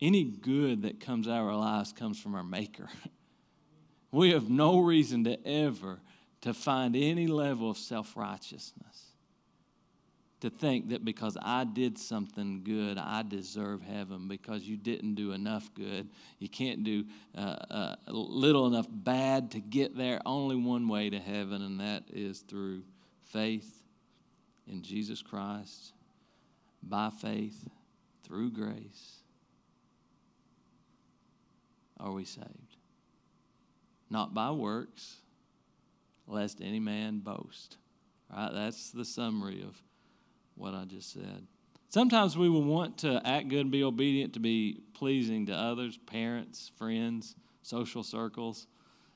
Any 0.00 0.24
good 0.24 0.82
that 0.82 1.00
comes 1.00 1.26
out 1.26 1.40
of 1.40 1.46
our 1.46 1.56
lives 1.56 1.92
comes 1.92 2.20
from 2.20 2.34
our 2.34 2.44
Maker. 2.44 2.88
We 4.12 4.30
have 4.30 4.48
no 4.48 4.78
reason 4.78 5.24
to 5.24 5.46
ever 5.46 6.00
to 6.40 6.54
find 6.54 6.96
any 6.96 7.26
level 7.26 7.68
of 7.68 7.76
self-righteousness. 7.76 9.05
To 10.40 10.50
think 10.50 10.90
that 10.90 11.02
because 11.02 11.38
I 11.40 11.64
did 11.64 11.96
something 11.98 12.62
good, 12.62 12.98
I 12.98 13.22
deserve 13.22 13.80
heaven. 13.82 14.28
Because 14.28 14.62
you 14.64 14.76
didn't 14.76 15.14
do 15.14 15.32
enough 15.32 15.72
good, 15.74 16.10
you 16.38 16.48
can't 16.48 16.84
do 16.84 17.06
uh, 17.36 17.56
uh, 17.70 17.96
little 18.08 18.66
enough 18.66 18.86
bad 18.90 19.52
to 19.52 19.60
get 19.60 19.96
there. 19.96 20.20
Only 20.26 20.56
one 20.56 20.88
way 20.88 21.08
to 21.08 21.18
heaven, 21.18 21.62
and 21.62 21.80
that 21.80 22.04
is 22.12 22.40
through 22.40 22.82
faith 23.24 23.82
in 24.68 24.82
Jesus 24.82 25.22
Christ, 25.22 25.92
by 26.82 27.10
faith, 27.10 27.68
through 28.24 28.50
grace, 28.50 29.22
are 31.98 32.12
we 32.12 32.24
saved. 32.24 32.76
Not 34.10 34.34
by 34.34 34.50
works, 34.50 35.16
lest 36.26 36.60
any 36.60 36.80
man 36.80 37.20
boast. 37.20 37.76
Right? 38.32 38.50
That's 38.52 38.90
the 38.90 39.04
summary 39.04 39.62
of 39.62 39.80
what 40.56 40.74
I 40.74 40.84
just 40.84 41.12
said. 41.12 41.46
Sometimes 41.88 42.36
we 42.36 42.48
will 42.48 42.64
want 42.64 42.98
to 42.98 43.22
act 43.24 43.48
good 43.48 43.70
be 43.70 43.84
obedient 43.84 44.34
to 44.34 44.40
be 44.40 44.80
pleasing 44.94 45.46
to 45.46 45.54
others, 45.54 45.96
parents, 45.96 46.72
friends, 46.76 47.36
social 47.62 48.02
circles. 48.02 48.66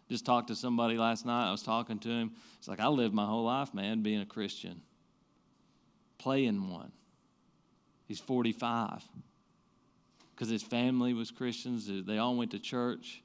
Just 0.09 0.25
talked 0.25 0.49
to 0.49 0.55
somebody 0.55 0.97
last 0.97 1.27
night. 1.27 1.49
I 1.49 1.51
was 1.51 1.63
talking 1.63 1.99
to 2.01 2.09
him. 2.09 2.33
It's 2.59 2.69
like, 2.69 2.81
I 2.81 2.89
lived 2.89 3.15
my 3.15 3.27
whole 3.27 3.45
life, 3.45 3.75
man, 3.75 4.03
being 4.03 4.21
a 4.21 4.27
Christian, 4.27 4.81
playing 6.19 6.71
one. 6.71 6.93
He's 8.07 8.21
45 8.21 9.03
because 10.35 10.49
his 10.49 10.63
family 10.63 11.15
was 11.15 11.31
Christians. 11.31 11.89
They 12.07 12.19
all 12.19 12.37
went 12.37 12.51
to 12.53 12.59
church. 12.59 13.23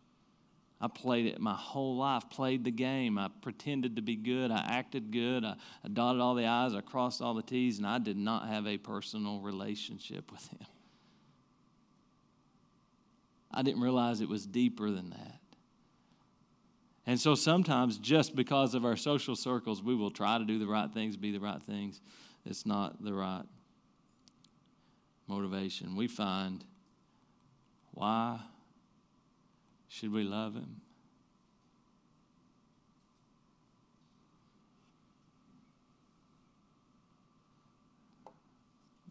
I 0.81 0.87
played 0.87 1.25
it 1.25 1.39
my 1.39 1.53
whole 1.53 1.95
life, 1.95 2.29
played 2.29 2.63
the 2.63 2.71
game. 2.71 3.17
I 3.17 3.29
pretended 3.41 3.95
to 3.95 4.01
be 4.01 4.15
good. 4.15 4.51
I 4.51 4.63
acted 4.67 5.11
good. 5.11 5.45
I, 5.45 5.55
I 5.83 5.87
dotted 5.87 6.21
all 6.21 6.35
the 6.35 6.45
I's. 6.45 6.73
I 6.73 6.81
crossed 6.81 7.21
all 7.21 7.33
the 7.33 7.41
T's, 7.41 7.77
and 7.77 7.87
I 7.87 7.97
did 7.97 8.17
not 8.17 8.49
have 8.49 8.67
a 8.67 8.77
personal 8.77 9.39
relationship 9.39 10.31
with 10.31 10.45
him. 10.49 10.67
I 13.51 13.61
didn't 13.61 13.81
realize 13.81 14.19
it 14.19 14.27
was 14.27 14.45
deeper 14.45 14.91
than 14.91 15.11
that. 15.11 15.39
And 17.07 17.19
so 17.19 17.35
sometimes, 17.35 17.97
just 17.97 18.35
because 18.35 18.73
of 18.73 18.83
our 18.83 18.97
social 18.97 19.35
circles, 19.35 19.81
we 19.81 19.95
will 19.95 20.11
try 20.11 20.37
to 20.37 20.43
do 20.43 20.59
the 20.59 20.67
right 20.67 20.91
things, 20.91 21.15
be 21.15 21.31
the 21.31 21.39
right 21.39 21.61
things. 21.61 22.01
It's 22.45 22.65
not 22.65 23.01
the 23.03 23.13
right 23.13 23.43
motivation. 25.27 25.95
We 25.95 26.07
find 26.07 26.65
why 27.91 28.39
should 29.95 30.11
we 30.11 30.23
love 30.23 30.55
Him? 30.55 30.81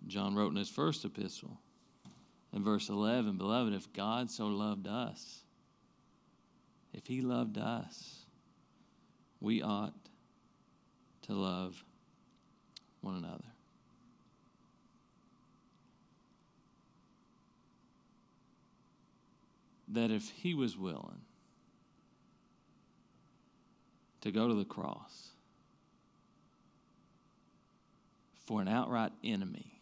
John 0.06 0.34
wrote 0.34 0.50
in 0.50 0.56
his 0.56 0.68
first 0.68 1.06
epistle 1.06 1.58
in 2.52 2.62
verse 2.62 2.90
11 2.90 3.38
Beloved, 3.38 3.72
if 3.72 3.90
God 3.94 4.30
so 4.30 4.46
loved 4.46 4.86
us, 4.86 5.40
if 6.92 7.06
he 7.06 7.22
loved 7.22 7.56
us, 7.56 8.26
we 9.40 9.62
ought 9.62 9.94
to 11.22 11.32
love 11.32 11.82
one 13.00 13.16
another. 13.16 13.53
That 19.94 20.10
if 20.10 20.28
he 20.28 20.54
was 20.54 20.76
willing 20.76 21.20
to 24.22 24.32
go 24.32 24.48
to 24.48 24.54
the 24.54 24.64
cross 24.64 25.30
for 28.46 28.60
an 28.60 28.68
outright 28.68 29.12
enemy, 29.22 29.80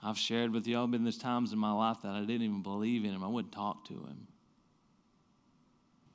I've 0.00 0.16
shared 0.16 0.52
with 0.52 0.68
y'all, 0.68 0.86
been 0.86 1.02
there's 1.02 1.18
times 1.18 1.52
in 1.52 1.58
my 1.58 1.72
life 1.72 1.98
that 2.02 2.12
I 2.12 2.20
didn't 2.20 2.42
even 2.42 2.62
believe 2.62 3.04
in 3.04 3.10
him. 3.10 3.24
I 3.24 3.28
wouldn't 3.28 3.52
talk 3.52 3.86
to 3.88 3.94
him. 3.94 4.28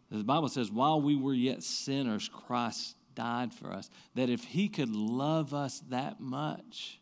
The 0.09 0.23
Bible 0.23 0.47
says, 0.47 0.71
while 0.71 1.01
we 1.01 1.17
were 1.17 1.33
yet 1.33 1.63
sinners, 1.63 2.29
Christ 2.29 2.95
died 3.13 3.53
for 3.53 3.73
us. 3.73 3.89
That 4.15 4.29
if 4.29 4.45
he 4.45 4.69
could 4.69 4.95
love 4.95 5.53
us 5.53 5.81
that 5.89 6.21
much, 6.21 7.01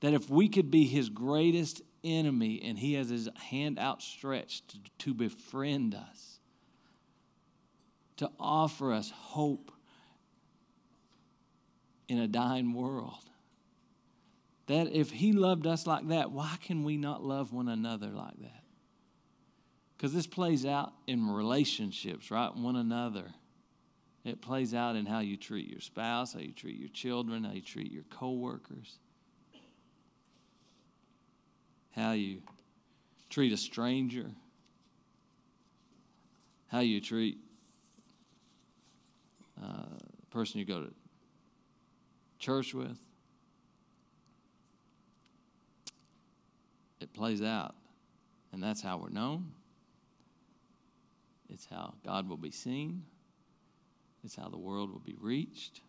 that 0.00 0.14
if 0.14 0.30
we 0.30 0.48
could 0.48 0.70
be 0.70 0.86
his 0.86 1.08
greatest 1.08 1.82
enemy 2.06 2.60
and 2.62 2.78
he 2.78 2.94
has 2.94 3.08
his 3.08 3.28
hand 3.36 3.78
outstretched 3.78 4.78
to, 5.00 5.14
befriend 5.14 5.94
us, 5.94 6.40
to 8.16 8.30
offer 8.38 8.92
us 8.92 9.10
hope 9.10 9.72
in 12.08 12.18
a 12.18 12.28
dying 12.28 12.72
world 12.72 13.26
that 14.66 14.88
if 14.92 15.10
he 15.10 15.32
loved 15.32 15.66
us 15.66 15.86
like 15.86 16.08
that, 16.08 16.32
why 16.32 16.56
can 16.62 16.84
we 16.84 16.96
not 16.96 17.22
love 17.22 17.52
one 17.52 17.68
another 17.68 18.08
like 18.08 18.36
that? 18.40 18.62
Because 19.96 20.12
this 20.12 20.26
plays 20.26 20.66
out 20.66 20.92
in 21.06 21.30
relationships, 21.30 22.30
right? 22.30 22.54
One 22.54 22.76
another. 22.76 23.32
It 24.24 24.42
plays 24.42 24.74
out 24.74 24.96
in 24.96 25.06
how 25.06 25.20
you 25.20 25.36
treat 25.36 25.70
your 25.70 25.80
spouse, 25.80 26.32
how 26.32 26.40
you 26.40 26.52
treat 26.52 26.78
your 26.78 26.88
children, 26.88 27.44
how 27.44 27.52
you 27.52 27.62
treat 27.62 27.92
your 27.92 28.02
coworkers. 28.10 28.98
How 31.96 32.12
you 32.12 32.42
treat 33.30 33.52
a 33.52 33.56
stranger, 33.56 34.30
how 36.68 36.80
you 36.80 37.00
treat 37.00 37.38
uh, 39.60 39.66
a 39.66 40.26
person 40.30 40.60
you 40.60 40.66
go 40.66 40.82
to 40.82 40.92
church 42.38 42.74
with. 42.74 42.98
It 47.00 47.12
plays 47.14 47.42
out, 47.42 47.74
and 48.52 48.62
that's 48.62 48.82
how 48.82 48.98
we're 48.98 49.08
known. 49.08 49.52
It's 51.48 51.66
how 51.70 51.94
God 52.04 52.28
will 52.28 52.36
be 52.36 52.50
seen. 52.50 53.04
It's 54.24 54.36
how 54.36 54.48
the 54.48 54.58
world 54.58 54.90
will 54.90 55.00
be 55.00 55.16
reached. 55.20 55.80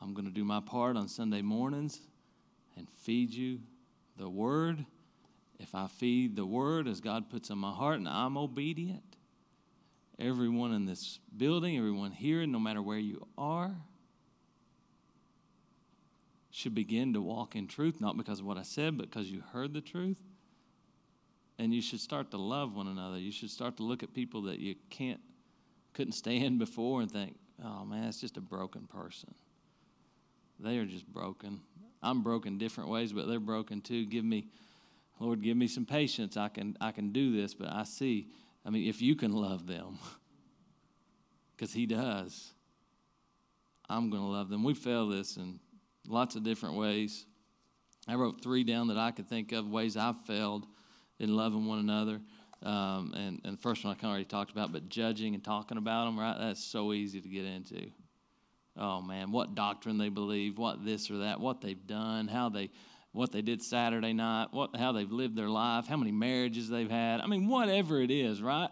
I'm 0.00 0.14
going 0.14 0.26
to 0.26 0.32
do 0.32 0.44
my 0.44 0.60
part 0.60 0.96
on 0.96 1.08
Sunday 1.08 1.42
mornings 1.42 2.00
and 2.76 2.88
feed 2.90 3.32
you 3.32 3.60
the 4.16 4.28
Word. 4.28 4.84
If 5.58 5.74
I 5.74 5.86
feed 5.86 6.36
the 6.36 6.46
Word 6.46 6.88
as 6.88 7.00
God 7.00 7.30
puts 7.30 7.50
in 7.50 7.58
my 7.58 7.72
heart 7.72 7.96
and 7.96 8.08
I'm 8.08 8.36
obedient, 8.36 9.02
everyone 10.18 10.72
in 10.72 10.86
this 10.86 11.18
building, 11.36 11.76
everyone 11.78 12.12
here, 12.12 12.46
no 12.46 12.58
matter 12.58 12.82
where 12.82 12.98
you 12.98 13.26
are, 13.38 13.74
should 16.50 16.74
begin 16.74 17.12
to 17.14 17.20
walk 17.20 17.56
in 17.56 17.66
truth, 17.66 18.00
not 18.00 18.16
because 18.16 18.38
of 18.38 18.46
what 18.46 18.56
I 18.56 18.62
said, 18.62 18.96
but 18.96 19.10
because 19.10 19.30
you 19.30 19.42
heard 19.52 19.74
the 19.74 19.80
truth. 19.80 20.18
And 21.58 21.74
you 21.74 21.82
should 21.82 22.00
start 22.00 22.30
to 22.32 22.36
love 22.36 22.76
one 22.76 22.88
another. 22.88 23.18
You 23.18 23.32
should 23.32 23.50
start 23.50 23.76
to 23.78 23.82
look 23.82 24.02
at 24.02 24.14
people 24.14 24.42
that 24.42 24.58
you 24.58 24.74
can't, 24.90 25.20
couldn't 25.92 26.12
stand 26.12 26.58
before 26.60 27.00
and 27.00 27.10
think, 27.10 27.36
oh 27.64 27.84
man, 27.84 28.04
it's 28.04 28.20
just 28.20 28.36
a 28.36 28.40
broken 28.40 28.86
person. 28.86 29.34
They 30.60 30.78
are 30.78 30.86
just 30.86 31.06
broken. 31.06 31.60
I'm 32.04 32.22
broken 32.22 32.58
different 32.58 32.90
ways, 32.90 33.12
but 33.12 33.26
they're 33.26 33.40
broken 33.40 33.80
too. 33.80 34.06
Give 34.06 34.24
me, 34.24 34.46
Lord, 35.18 35.42
give 35.42 35.56
me 35.56 35.66
some 35.66 35.86
patience. 35.86 36.36
I 36.36 36.48
can, 36.48 36.76
I 36.80 36.92
can 36.92 37.12
do 37.12 37.34
this, 37.34 37.54
but 37.54 37.72
I 37.72 37.84
see, 37.84 38.28
I 38.64 38.70
mean, 38.70 38.88
if 38.88 39.00
you 39.00 39.16
can 39.16 39.32
love 39.32 39.66
them, 39.66 39.98
because 41.56 41.72
He 41.72 41.86
does, 41.86 42.52
I'm 43.88 44.10
going 44.10 44.22
to 44.22 44.28
love 44.28 44.48
them. 44.48 44.62
We 44.62 44.74
fail 44.74 45.08
this 45.08 45.36
in 45.36 45.58
lots 46.06 46.36
of 46.36 46.44
different 46.44 46.76
ways. 46.76 47.26
I 48.06 48.14
wrote 48.16 48.42
three 48.42 48.64
down 48.64 48.88
that 48.88 48.98
I 48.98 49.10
could 49.10 49.28
think 49.28 49.52
of 49.52 49.68
ways 49.68 49.96
I've 49.96 50.20
failed 50.26 50.66
in 51.18 51.34
loving 51.34 51.66
one 51.66 51.78
another. 51.78 52.20
Um, 52.62 53.12
and, 53.14 53.40
and 53.44 53.58
the 53.58 53.60
first 53.60 53.84
one 53.84 53.92
I 53.92 53.94
kind 53.94 54.04
of 54.06 54.10
already 54.10 54.24
talked 54.24 54.50
about, 54.50 54.72
but 54.72 54.88
judging 54.88 55.34
and 55.34 55.44
talking 55.44 55.76
about 55.76 56.06
them, 56.06 56.18
right? 56.18 56.36
That's 56.38 56.64
so 56.64 56.92
easy 56.92 57.20
to 57.20 57.28
get 57.28 57.44
into. 57.44 57.90
Oh 58.76 59.00
man, 59.00 59.30
what 59.30 59.54
doctrine 59.54 59.98
they 59.98 60.08
believe, 60.08 60.58
what 60.58 60.84
this 60.84 61.10
or 61.10 61.18
that, 61.18 61.40
what 61.40 61.60
they've 61.60 61.86
done, 61.86 62.28
how 62.28 62.48
they, 62.48 62.70
what 63.12 63.30
they 63.30 63.42
did 63.42 63.62
Saturday 63.62 64.12
night, 64.12 64.48
what 64.50 64.74
how 64.76 64.92
they've 64.92 65.10
lived 65.10 65.36
their 65.36 65.48
life, 65.48 65.86
how 65.86 65.96
many 65.96 66.12
marriages 66.12 66.68
they've 66.68 66.90
had. 66.90 67.20
I 67.20 67.26
mean, 67.26 67.48
whatever 67.48 68.00
it 68.00 68.10
is, 68.10 68.42
right? 68.42 68.70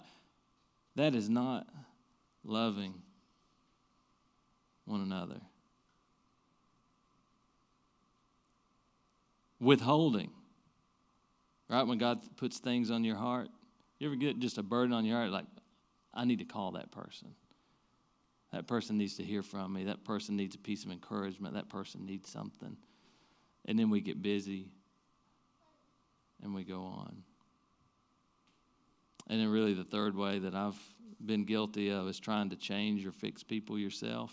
That 0.97 1.15
is 1.15 1.29
not 1.29 1.67
loving 2.45 2.95
one 4.85 5.01
another. 5.01 5.41
Withholding 9.61 10.33
Right? 11.73 11.87
When 11.87 11.97
God 11.97 12.21
puts 12.37 12.59
things 12.59 12.91
on 12.91 13.03
your 13.03 13.17
heart, 13.17 13.49
you 13.99 14.07
ever 14.07 14.15
get 14.15 14.39
just 14.39 14.59
a 14.59 14.63
burden 14.63 14.93
on 14.93 15.07
your 15.07 15.17
heart, 15.17 15.31
like, 15.31 15.47
I 16.13 16.27
need 16.27 16.41
to 16.41 16.45
call 16.45 16.73
that 16.73 16.93
person. 16.93 17.35
That 18.53 18.67
person 18.67 18.99
needs 18.99 19.17
to 19.17 19.25
hear 19.25 19.43
from 19.43 19.73
me. 19.73 19.85
That 19.85 20.05
person 20.05 20.37
needs 20.37 20.55
a 20.55 20.59
piece 20.59 20.85
of 20.85 20.91
encouragement. 20.91 21.55
That 21.55 21.69
person 21.69 22.05
needs 22.05 22.31
something. 22.31 22.77
And 23.65 23.79
then 23.79 23.89
we 23.91 24.01
get 24.01 24.21
busy 24.21 24.69
and 26.43 26.55
we 26.55 26.65
go 26.65 26.83
on. 26.83 27.23
And 29.29 29.41
then, 29.41 29.49
really, 29.49 29.73
the 29.73 29.85
third 29.85 30.17
way 30.17 30.41
that 30.41 30.55
I've 30.55 30.79
been 31.25 31.45
guilty 31.45 31.91
of 31.91 32.09
is 32.09 32.19
trying 32.19 32.51
to 32.51 32.57
change 32.57 33.07
or 33.07 33.13
fix 33.13 33.43
people 33.43 33.79
yourself. 33.79 34.33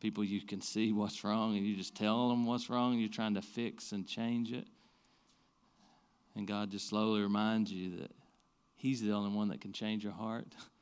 People 0.00 0.24
you 0.24 0.40
can 0.40 0.60
see 0.60 0.92
what's 0.92 1.22
wrong 1.22 1.56
and 1.56 1.66
you 1.66 1.76
just 1.76 1.94
tell 1.94 2.28
them 2.28 2.46
what's 2.46 2.68
wrong 2.68 2.92
and 2.92 3.00
you're 3.00 3.10
trying 3.10 3.34
to 3.34 3.42
fix 3.42 3.92
and 3.92 4.06
change 4.06 4.52
it. 4.52 4.66
And 6.34 6.46
God 6.46 6.70
just 6.70 6.88
slowly 6.88 7.20
reminds 7.20 7.72
you 7.72 7.98
that 7.98 8.10
He's 8.74 9.00
the 9.00 9.12
only 9.12 9.30
one 9.30 9.48
that 9.48 9.60
can 9.60 9.72
change 9.72 10.02
your 10.02 10.12
heart. 10.12 10.46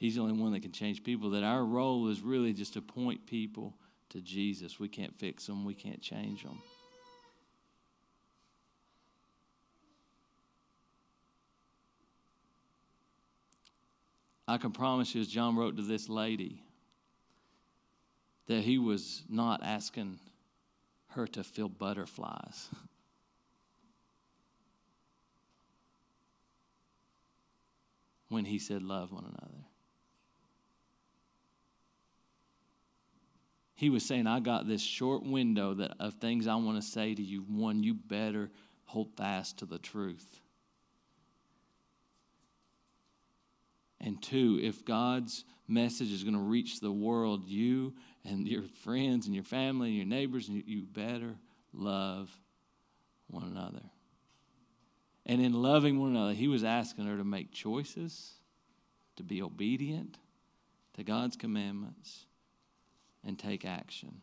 He's 0.00 0.14
the 0.14 0.22
only 0.22 0.32
one 0.32 0.52
that 0.52 0.62
can 0.62 0.72
change 0.72 1.04
people. 1.04 1.28
That 1.30 1.44
our 1.44 1.62
role 1.62 2.08
is 2.08 2.22
really 2.22 2.54
just 2.54 2.72
to 2.72 2.80
point 2.80 3.26
people 3.26 3.74
to 4.08 4.22
Jesus. 4.22 4.80
We 4.80 4.88
can't 4.88 5.14
fix 5.14 5.46
them, 5.46 5.66
we 5.66 5.74
can't 5.74 6.00
change 6.00 6.42
them. 6.42 6.58
I 14.48 14.56
can 14.56 14.72
promise 14.72 15.14
you, 15.14 15.20
as 15.20 15.28
John 15.28 15.54
wrote 15.54 15.76
to 15.76 15.82
this 15.82 16.08
lady, 16.08 16.62
that 18.46 18.62
he 18.62 18.78
was 18.78 19.22
not 19.28 19.62
asking 19.62 20.18
her 21.08 21.26
to 21.28 21.44
feel 21.44 21.68
butterflies. 21.68 22.68
when 28.30 28.46
he 28.46 28.58
said, 28.58 28.82
Love 28.82 29.12
one 29.12 29.24
another. 29.24 29.69
He 33.80 33.88
was 33.88 34.04
saying, 34.04 34.26
I 34.26 34.40
got 34.40 34.68
this 34.68 34.82
short 34.82 35.22
window 35.22 35.72
that, 35.72 35.94
of 35.98 36.12
things 36.12 36.46
I 36.46 36.54
want 36.56 36.76
to 36.76 36.86
say 36.86 37.14
to 37.14 37.22
you. 37.22 37.40
One, 37.48 37.82
you 37.82 37.94
better 37.94 38.50
hold 38.84 39.08
fast 39.16 39.60
to 39.60 39.64
the 39.64 39.78
truth. 39.78 40.42
And 43.98 44.20
two, 44.20 44.60
if 44.62 44.84
God's 44.84 45.46
message 45.66 46.12
is 46.12 46.24
going 46.24 46.34
to 46.34 46.40
reach 46.40 46.80
the 46.80 46.92
world, 46.92 47.46
you 47.46 47.94
and 48.22 48.46
your 48.46 48.64
friends 48.84 49.24
and 49.24 49.34
your 49.34 49.44
family 49.44 49.88
and 49.88 49.96
your 49.96 50.06
neighbors, 50.06 50.46
you, 50.46 50.82
better 50.82 51.36
love 51.72 52.30
one 53.28 53.44
another. 53.44 53.86
And 55.24 55.40
in 55.40 55.54
loving 55.54 55.98
one 55.98 56.10
another, 56.10 56.34
he 56.34 56.48
was 56.48 56.64
asking 56.64 57.06
her 57.06 57.16
to 57.16 57.24
make 57.24 57.50
choices, 57.50 58.32
to 59.16 59.22
be 59.22 59.40
obedient 59.40 60.18
to 60.96 61.02
God's 61.02 61.36
commandments, 61.36 62.26
and 63.24 63.38
take 63.38 63.64
action. 63.64 64.20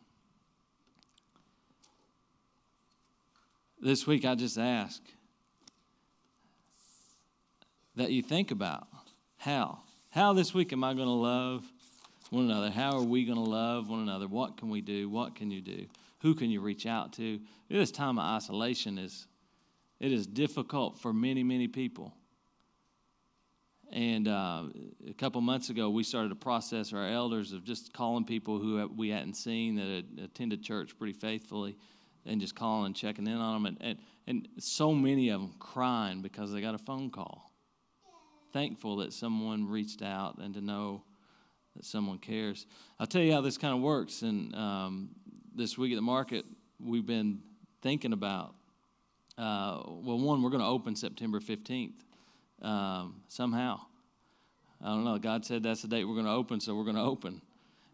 This 3.80 4.06
week, 4.06 4.24
I 4.24 4.34
just 4.34 4.58
ask 4.58 5.00
that 7.94 8.10
you 8.10 8.22
think 8.22 8.50
about 8.50 8.88
how. 9.36 9.80
How 10.10 10.32
this 10.32 10.52
week 10.54 10.72
am 10.72 10.82
I 10.82 10.94
going 10.94 11.06
to 11.06 11.12
love 11.12 11.64
one 12.30 12.44
another? 12.44 12.70
How 12.70 12.96
are 12.96 13.02
we 13.02 13.24
going 13.24 13.38
to 13.38 13.50
love 13.50 13.88
one 13.88 14.00
another? 14.00 14.26
What 14.26 14.56
can 14.56 14.68
we 14.68 14.80
do? 14.80 15.08
What 15.08 15.34
can 15.36 15.50
you 15.50 15.60
do? 15.60 15.86
Who 16.20 16.34
can 16.34 16.50
you 16.50 16.60
reach 16.60 16.86
out 16.86 17.12
to? 17.14 17.38
This 17.68 17.92
time 17.92 18.18
of 18.18 18.24
isolation 18.24 18.98
is 18.98 19.26
it 20.00 20.12
is 20.12 20.26
difficult 20.26 20.98
for 20.98 21.12
many, 21.12 21.42
many 21.42 21.68
people. 21.68 22.14
And 23.90 24.28
uh, 24.28 24.64
a 25.08 25.14
couple 25.14 25.40
months 25.40 25.70
ago, 25.70 25.88
we 25.88 26.02
started 26.02 26.30
a 26.30 26.36
process, 26.36 26.92
our 26.92 27.08
elders, 27.08 27.52
of 27.52 27.64
just 27.64 27.92
calling 27.92 28.24
people 28.24 28.58
who 28.58 28.86
we 28.94 29.08
hadn't 29.08 29.34
seen 29.34 29.76
that 29.76 29.86
had 29.86 30.24
attended 30.24 30.62
church 30.62 30.98
pretty 30.98 31.14
faithfully 31.14 31.76
and 32.26 32.40
just 32.40 32.54
calling 32.54 32.86
and 32.86 32.94
checking 32.94 33.26
in 33.26 33.36
on 33.36 33.62
them. 33.62 33.66
And, 33.66 33.78
and, 33.80 33.98
and 34.26 34.62
so 34.62 34.92
many 34.92 35.30
of 35.30 35.40
them 35.40 35.54
crying 35.58 36.20
because 36.20 36.52
they 36.52 36.60
got 36.60 36.74
a 36.74 36.78
phone 36.78 37.10
call. 37.10 37.50
Thankful 38.52 38.96
that 38.96 39.12
someone 39.14 39.66
reached 39.68 40.02
out 40.02 40.36
and 40.38 40.52
to 40.54 40.60
know 40.60 41.04
that 41.74 41.86
someone 41.86 42.18
cares. 42.18 42.66
I'll 43.00 43.06
tell 43.06 43.22
you 43.22 43.32
how 43.32 43.40
this 43.40 43.56
kind 43.56 43.74
of 43.74 43.80
works. 43.80 44.20
And 44.20 44.54
um, 44.54 45.10
this 45.54 45.78
week 45.78 45.92
at 45.92 45.96
the 45.96 46.02
market, 46.02 46.44
we've 46.78 47.06
been 47.06 47.40
thinking 47.80 48.12
about 48.12 48.54
uh, 49.38 49.82
well, 49.86 50.18
one, 50.18 50.42
we're 50.42 50.50
going 50.50 50.62
to 50.62 50.66
open 50.66 50.96
September 50.96 51.38
15th 51.38 51.92
um, 52.62 53.22
somehow. 53.28 53.80
I 54.82 54.88
don't 54.88 55.04
know. 55.04 55.18
God 55.18 55.44
said 55.44 55.62
that's 55.62 55.82
the 55.82 55.88
date 55.88 56.04
we're 56.04 56.14
going 56.14 56.26
to 56.26 56.32
open, 56.32 56.60
so 56.60 56.74
we're 56.74 56.84
going 56.84 56.96
to 56.96 57.02
open. 57.02 57.42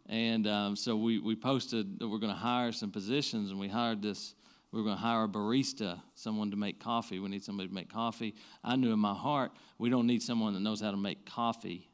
And 0.06 0.46
um, 0.46 0.76
so 0.76 0.96
we, 0.96 1.18
we 1.18 1.34
posted 1.34 1.98
that 1.98 2.08
we're 2.08 2.18
going 2.18 2.32
to 2.32 2.38
hire 2.38 2.72
some 2.72 2.90
positions, 2.90 3.50
and 3.50 3.58
we 3.58 3.68
hired 3.68 4.02
this. 4.02 4.34
We 4.70 4.80
were 4.80 4.84
going 4.84 4.96
to 4.96 5.02
hire 5.02 5.24
a 5.24 5.28
barista, 5.28 6.00
someone 6.14 6.50
to 6.50 6.56
make 6.56 6.80
coffee. 6.80 7.20
We 7.20 7.28
need 7.28 7.44
somebody 7.44 7.68
to 7.68 7.74
make 7.74 7.92
coffee. 7.92 8.34
I 8.62 8.76
knew 8.76 8.92
in 8.92 8.98
my 8.98 9.14
heart 9.14 9.52
we 9.78 9.88
don't 9.88 10.06
need 10.06 10.22
someone 10.22 10.52
that 10.54 10.60
knows 10.60 10.80
how 10.80 10.90
to 10.90 10.96
make 10.96 11.24
coffee, 11.24 11.88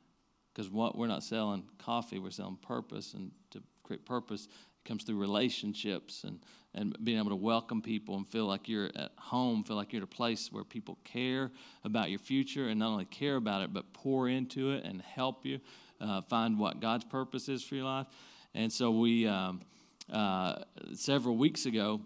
because 0.53 0.71
what 0.71 0.97
we're 0.97 1.07
not 1.07 1.23
selling 1.23 1.65
coffee, 1.79 2.19
we're 2.19 2.31
selling 2.31 2.57
purpose, 2.57 3.15
and 3.15 3.31
to 3.51 3.63
create 3.85 4.05
purpose, 4.05 4.49
it 4.83 4.89
comes 4.89 5.05
through 5.05 5.19
relationships 5.19 6.25
and, 6.25 6.41
and 6.75 6.97
being 7.05 7.19
able 7.19 7.31
to 7.31 7.37
welcome 7.37 7.83
people 7.83 8.17
and 8.17 8.27
feel 8.27 8.47
like 8.47 8.69
you're 8.69 8.91
at 8.97 9.13
home, 9.19 9.65
feel 9.65 9.77
like 9.77 9.93
you're 9.93 10.03
at 10.03 10.09
a 10.09 10.15
place 10.15 10.51
where 10.51 10.65
people 10.65 10.99
care 11.05 11.51
about 11.85 12.11
your 12.11 12.19
future 12.19 12.69
and 12.69 12.79
not 12.79 12.89
only 12.89 13.05
care 13.05 13.37
about 13.37 13.63
it, 13.63 13.73
but 13.73 13.93
pour 13.93 14.29
into 14.29 14.71
it 14.73 14.85
and 14.85 15.03
help 15.03 15.45
you 15.45 15.61
uh, 16.01 16.23
find 16.23 16.59
what 16.59 16.81
God's 16.81 17.05
purpose 17.05 17.49
is 17.49 17.63
for 17.63 17.75
your 17.75 17.85
life. 17.85 18.07
And 18.55 18.73
so 18.73 18.91
we, 18.91 19.27
um, 19.27 19.61
uh, 20.13 20.57
several 20.95 21.37
weeks 21.37 21.67
ago, 21.67 22.01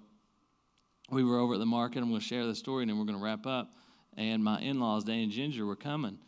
we 1.11 1.23
were 1.23 1.39
over 1.39 1.55
at 1.55 1.61
the 1.61 1.67
market. 1.67 2.01
I'm 2.01 2.09
going 2.09 2.21
to 2.21 2.27
share 2.27 2.47
the 2.47 2.55
story 2.55 2.83
and 2.83 2.91
then 2.91 2.99
we're 2.99 3.05
going 3.05 3.19
to 3.19 3.25
wrap 3.25 3.47
up. 3.47 3.73
And 4.17 4.43
my 4.43 4.61
in 4.61 4.81
laws, 4.81 5.05
Dan 5.05 5.21
and 5.21 5.33
Ginger, 5.33 5.67
were 5.67 5.77
coming. 5.77 6.19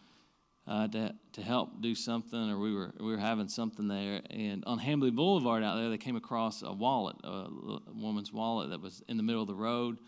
Uh, 0.68 0.88
to, 0.88 1.14
to 1.32 1.42
help 1.42 1.80
do 1.80 1.94
something, 1.94 2.50
or 2.50 2.58
we 2.58 2.74
were 2.74 2.92
we 2.98 3.06
were 3.06 3.18
having 3.18 3.46
something 3.46 3.86
there. 3.86 4.20
And 4.30 4.64
on 4.66 4.80
Hambley 4.80 5.14
Boulevard 5.14 5.62
out 5.62 5.76
there, 5.76 5.90
they 5.90 5.96
came 5.96 6.16
across 6.16 6.62
a 6.62 6.72
wallet, 6.72 7.14
a, 7.22 7.46
woman's 7.94 8.32
wallet 8.32 8.70
that 8.70 8.82
was 8.82 9.00
in 9.06 9.16
the 9.16 9.22
middle 9.22 9.42
of 9.42 9.46
the 9.46 9.54
road. 9.54 9.98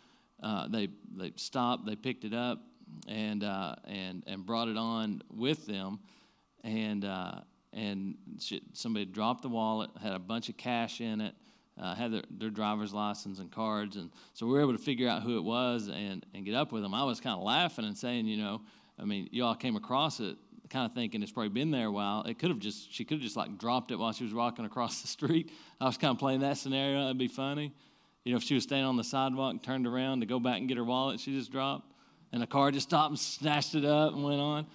Uh, 0.42 0.66
they 0.66 0.88
they 1.16 1.32
stopped, 1.36 1.86
they 1.86 1.94
picked 1.94 2.24
it 2.24 2.34
up, 2.34 2.58
and 3.06 3.44
uh, 3.44 3.76
and 3.86 4.24
and 4.26 4.44
brought 4.44 4.66
it 4.66 4.76
on 4.76 5.22
with 5.30 5.64
them, 5.66 6.00
and 6.64 7.04
uh, 7.04 7.36
and 7.72 8.16
she, 8.40 8.60
somebody 8.72 9.04
dropped 9.04 9.42
the 9.42 9.48
wallet, 9.48 9.90
had 10.02 10.14
a 10.14 10.18
bunch 10.18 10.48
of 10.48 10.56
cash 10.56 11.00
in 11.00 11.20
it, 11.20 11.34
uh, 11.80 11.94
had 11.94 12.12
their, 12.12 12.22
their, 12.30 12.50
driver's 12.50 12.92
license 12.92 13.38
and 13.38 13.52
cards, 13.52 13.94
and 13.94 14.10
so 14.32 14.44
we 14.44 14.54
were 14.54 14.60
able 14.60 14.72
to 14.72 14.82
figure 14.82 15.08
out 15.08 15.22
who 15.22 15.38
it 15.38 15.44
was 15.44 15.88
and 15.88 16.26
and 16.34 16.44
get 16.44 16.54
up 16.54 16.72
with 16.72 16.82
them. 16.82 16.94
I 16.94 17.04
was 17.04 17.20
kind 17.20 17.36
of 17.36 17.44
laughing 17.44 17.84
and 17.84 17.96
saying, 17.96 18.26
you 18.26 18.38
know, 18.38 18.62
I 18.98 19.04
mean, 19.04 19.28
y'all 19.30 19.54
came 19.54 19.76
across 19.76 20.18
it 20.18 20.36
kind 20.68 20.87
of 20.87 20.94
thinking 20.94 21.22
it's 21.22 21.33
probably 21.33 21.50
been 21.50 21.70
there 21.70 21.87
a 21.87 21.92
while. 21.92 22.22
It 22.24 22.38
could 22.38 22.50
have 22.50 22.59
just, 22.59 22.92
she 22.92 23.04
could 23.04 23.18
have 23.18 23.22
just 23.22 23.37
like 23.37 23.59
dropped 23.59 23.90
it 23.90 23.98
while 23.98 24.12
she 24.12 24.24
was 24.24 24.35
walking 24.35 24.64
across 24.64 25.02
the 25.02 25.09
street. 25.09 25.50
I 25.81 25.87
was 25.87 25.96
kind 25.96 26.12
of 26.12 26.18
playing 26.18 26.40
that 26.40 26.59
scenario. 26.59 27.02
That'd 27.02 27.18
be 27.18 27.28
funny. 27.28 27.72
You 28.24 28.33
know, 28.33 28.37
if 28.38 28.42
she 28.42 28.54
was 28.54 28.64
standing 28.64 28.87
on 28.87 28.96
the 28.96 29.04
sidewalk 29.04 29.62
turned 29.62 29.87
around 29.87 30.20
to 30.20 30.26
go 30.26 30.38
back 30.38 30.59
and 30.59 30.68
get 30.68 30.76
her 30.76 30.85
wallet, 30.85 31.20
she 31.20 31.33
just 31.33 31.50
dropped, 31.50 31.90
and 32.33 32.42
the 32.42 32.46
car 32.46 32.70
just 32.70 32.88
stopped 32.88 33.11
and 33.11 33.18
snatched 33.18 33.74
it 33.74 33.85
up 33.85 34.12
and 34.12 34.22
went 34.22 34.40
on. 34.40 34.66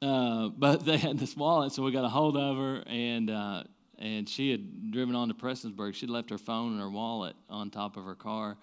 Uh, 0.00 0.48
but 0.48 0.84
they 0.84 0.96
had 0.96 1.18
this 1.18 1.36
wallet, 1.36 1.72
so 1.72 1.82
we 1.82 1.92
got 1.92 2.04
a 2.04 2.08
hold 2.08 2.36
of 2.36 2.56
her, 2.56 2.82
and 2.86 3.30
uh, 3.30 3.62
and 3.98 4.28
she 4.28 4.50
had 4.50 4.90
driven 4.90 5.14
on 5.14 5.28
to 5.28 5.34
Prestonsburg. 5.34 5.94
She'd 5.94 6.10
left 6.10 6.30
her 6.30 6.38
phone 6.38 6.72
and 6.72 6.80
her 6.80 6.90
wallet 6.90 7.36
on 7.48 7.70
top 7.70 7.96
of 7.96 8.04
her 8.04 8.16
car 8.16 8.56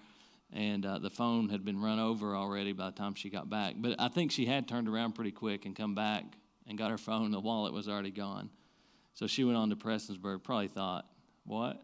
and 0.52 0.84
uh, 0.84 0.98
the 0.98 1.10
phone 1.10 1.48
had 1.48 1.64
been 1.64 1.80
run 1.80 1.98
over 1.98 2.34
already 2.34 2.72
by 2.72 2.86
the 2.86 2.96
time 2.96 3.14
she 3.14 3.30
got 3.30 3.48
back. 3.48 3.74
But 3.78 3.96
I 3.98 4.08
think 4.08 4.32
she 4.32 4.46
had 4.46 4.66
turned 4.66 4.88
around 4.88 5.14
pretty 5.14 5.30
quick 5.30 5.64
and 5.64 5.76
come 5.76 5.94
back 5.94 6.24
and 6.66 6.76
got 6.76 6.90
her 6.90 6.98
phone. 6.98 7.30
The 7.30 7.40
wallet 7.40 7.72
was 7.72 7.88
already 7.88 8.10
gone. 8.10 8.50
So 9.14 9.26
she 9.26 9.44
went 9.44 9.56
on 9.56 9.70
to 9.70 9.76
Prestonsburg, 9.76 10.42
probably 10.42 10.68
thought, 10.68 11.06
what? 11.44 11.80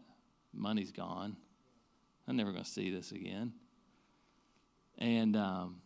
Money's 0.53 0.91
gone. 0.91 1.37
I'm 2.27 2.35
never 2.35 2.51
going 2.51 2.63
to 2.63 2.69
see 2.69 2.89
this 2.89 3.11
again. 3.11 3.53
And, 4.97 5.35
um, 5.35 5.81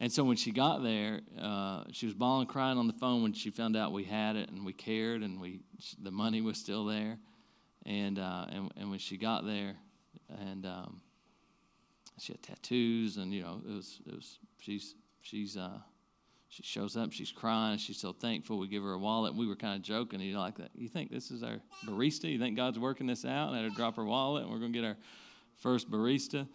and 0.00 0.10
so 0.10 0.24
when 0.24 0.36
she 0.36 0.50
got 0.50 0.82
there, 0.82 1.20
uh, 1.40 1.84
she 1.92 2.06
was 2.06 2.14
bawling, 2.14 2.46
crying 2.46 2.78
on 2.78 2.86
the 2.86 2.94
phone 2.94 3.22
when 3.22 3.34
she 3.34 3.50
found 3.50 3.76
out 3.76 3.92
we 3.92 4.04
had 4.04 4.36
it 4.36 4.48
and 4.48 4.64
we 4.64 4.72
cared 4.72 5.22
and 5.22 5.40
we, 5.40 5.60
the 6.02 6.10
money 6.10 6.40
was 6.40 6.58
still 6.58 6.86
there. 6.86 7.18
And, 7.86 8.18
uh, 8.18 8.46
and, 8.50 8.72
and 8.76 8.90
when 8.90 8.98
she 8.98 9.16
got 9.16 9.44
there, 9.44 9.76
and 10.28 10.66
um, 10.66 11.00
she 12.20 12.32
had 12.32 12.42
tattoos, 12.42 13.16
and 13.16 13.32
you 13.32 13.42
know, 13.42 13.60
it 13.66 13.72
was 13.72 14.00
it 14.06 14.14
was 14.14 14.38
she's 14.58 14.94
she's 15.22 15.56
uh, 15.56 15.78
she 16.48 16.62
shows 16.62 16.96
up, 16.96 17.12
she's 17.12 17.30
crying, 17.30 17.78
she's 17.78 17.98
so 17.98 18.12
thankful. 18.12 18.58
We 18.58 18.68
give 18.68 18.82
her 18.82 18.92
a 18.92 18.98
wallet. 18.98 19.34
We 19.34 19.46
were 19.46 19.56
kind 19.56 19.76
of 19.76 19.82
joking, 19.82 20.20
you 20.20 20.34
know, 20.34 20.40
like 20.40 20.58
that. 20.58 20.70
You 20.74 20.88
think 20.88 21.10
this 21.10 21.30
is 21.30 21.42
our 21.42 21.60
barista? 21.86 22.30
You 22.30 22.38
think 22.38 22.56
God's 22.56 22.78
working 22.78 23.06
this 23.06 23.24
out? 23.24 23.48
And 23.48 23.56
had 23.56 23.64
her 23.64 23.76
drop 23.76 23.96
her 23.96 24.04
wallet, 24.04 24.42
and 24.42 24.52
we're 24.52 24.58
gonna 24.58 24.72
get 24.72 24.84
our 24.84 24.96
first 25.56 25.90
barista. 25.90 26.46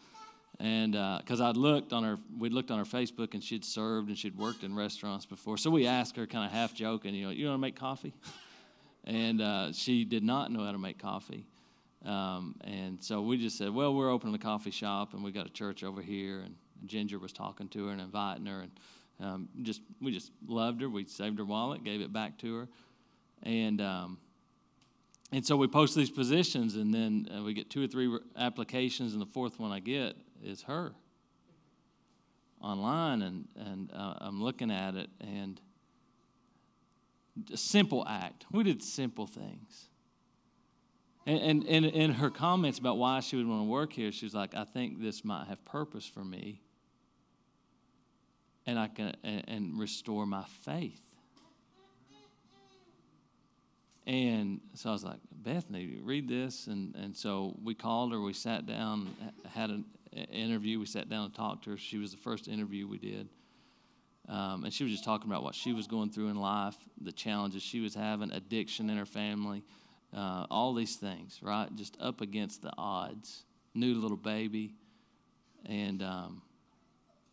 And 0.59 0.93
because 0.93 1.41
uh, 1.41 1.49
I'd 1.49 1.57
looked 1.57 1.91
on 1.91 2.03
her, 2.03 2.17
we'd 2.37 2.53
looked 2.53 2.71
on 2.71 2.77
her 2.77 2.85
Facebook, 2.85 3.33
and 3.33 3.43
she'd 3.43 3.65
served 3.65 4.07
and 4.07 4.17
she'd 4.17 4.37
worked 4.37 4.63
in 4.63 4.73
restaurants 4.73 5.25
before. 5.25 5.57
So 5.57 5.69
we 5.69 5.85
asked 5.85 6.15
her, 6.15 6.25
kind 6.25 6.45
of 6.45 6.51
half 6.51 6.73
joking, 6.73 7.13
you 7.13 7.25
know, 7.25 7.31
you 7.31 7.47
want 7.47 7.55
to 7.55 7.61
make 7.61 7.75
coffee? 7.75 8.13
and 9.05 9.41
uh, 9.41 9.71
she 9.71 10.05
did 10.05 10.23
not 10.23 10.51
know 10.51 10.63
how 10.63 10.71
to 10.71 10.77
make 10.77 10.97
coffee. 10.97 11.45
Um, 12.05 12.55
and 12.63 13.03
so 13.03 13.21
we 13.21 13.37
just 13.37 13.57
said, 13.57 13.73
well, 13.73 13.93
we're 13.93 14.11
opening 14.11 14.35
a 14.35 14.39
coffee 14.39 14.71
shop 14.71 15.13
and 15.13 15.23
we 15.23 15.31
got 15.31 15.47
a 15.47 15.51
church 15.51 15.83
over 15.83 16.01
here. 16.01 16.39
And 16.39 16.55
Ginger 16.85 17.17
was 17.17 17.33
talking 17.33 17.67
to 17.69 17.87
her 17.87 17.91
and 17.91 18.01
inviting 18.01 18.45
her. 18.45 18.61
And 18.61 18.71
um, 19.19 19.49
just 19.63 19.81
we 20.01 20.11
just 20.11 20.31
loved 20.47 20.81
her. 20.81 20.89
We 20.89 21.05
saved 21.05 21.39
her 21.39 21.45
wallet, 21.45 21.83
gave 21.83 22.01
it 22.01 22.13
back 22.13 22.37
to 22.39 22.55
her. 22.57 22.67
And, 23.43 23.81
um, 23.81 24.17
and 25.31 25.45
so 25.45 25.55
we 25.55 25.67
post 25.67 25.95
these 25.95 26.09
positions, 26.09 26.75
and 26.75 26.93
then 26.93 27.27
uh, 27.35 27.43
we 27.43 27.53
get 27.53 27.69
two 27.69 27.83
or 27.83 27.87
three 27.87 28.15
applications, 28.37 29.13
and 29.13 29.21
the 29.21 29.25
fourth 29.25 29.59
one 29.59 29.71
I 29.71 29.79
get 29.79 30.15
is 30.43 30.61
her 30.63 30.93
online. 32.61 33.21
And, 33.21 33.47
and 33.55 33.91
uh, 33.91 34.15
I'm 34.19 34.41
looking 34.41 34.71
at 34.71 34.95
it, 34.95 35.09
and 35.19 35.59
a 37.51 37.57
simple 37.57 38.05
act. 38.07 38.45
We 38.51 38.63
did 38.63 38.81
simple 38.81 39.27
things 39.27 39.89
and, 41.25 41.63
and, 41.63 41.85
in 41.85 42.11
her 42.11 42.29
comments 42.29 42.77
about 42.77 42.97
why 42.97 43.19
she 43.19 43.35
would 43.35 43.47
want 43.47 43.61
to 43.61 43.69
work 43.69 43.91
here, 43.91 44.11
she 44.11 44.25
was 44.25 44.35
like, 44.35 44.53
I 44.53 44.63
think 44.63 45.01
this 45.01 45.25
might 45.25 45.47
have 45.47 45.63
purpose 45.65 46.05
for 46.05 46.23
me. 46.23 46.61
And 48.67 48.77
I 48.77 48.87
can 48.87 49.15
and, 49.23 49.43
and 49.47 49.79
restore 49.79 50.25
my 50.25 50.43
faith. 50.63 51.01
And 54.07 54.61
so 54.75 54.89
I 54.89 54.93
was 54.93 55.03
like, 55.03 55.17
Bethany, 55.31 55.99
read 56.03 56.27
this. 56.27 56.67
And, 56.67 56.95
and 56.95 57.15
so 57.15 57.57
we 57.63 57.73
called 57.73 58.11
her, 58.11 58.21
we 58.21 58.33
sat 58.33 58.67
down, 58.67 59.09
had 59.51 59.71
an 59.71 59.85
interview. 60.31 60.79
We 60.79 60.85
sat 60.85 61.09
down 61.09 61.25
and 61.25 61.33
talked 61.33 61.63
to 61.65 61.71
her. 61.71 61.77
She 61.77 61.97
was 61.97 62.11
the 62.11 62.17
first 62.17 62.47
interview 62.47 62.87
we 62.87 62.97
did. 62.97 63.29
Um, 64.27 64.63
and 64.63 64.73
she 64.73 64.83
was 64.83 64.91
just 64.91 65.03
talking 65.03 65.29
about 65.29 65.43
what 65.43 65.53
she 65.53 65.73
was 65.73 65.87
going 65.87 66.09
through 66.09 66.29
in 66.29 66.35
life, 66.35 66.75
the 66.99 67.11
challenges 67.11 67.61
she 67.61 67.79
was 67.79 67.93
having, 67.93 68.31
addiction 68.31 68.89
in 68.89 68.97
her 68.97 69.05
family, 69.05 69.63
uh, 70.15 70.47
all 70.49 70.73
these 70.73 70.95
things, 70.95 71.39
right? 71.41 71.67
Just 71.75 71.97
up 71.99 72.21
against 72.21 72.61
the 72.61 72.71
odds. 72.77 73.43
New 73.73 73.95
little 73.95 74.17
baby. 74.17 74.73
And, 75.65 76.01
um, 76.01 76.41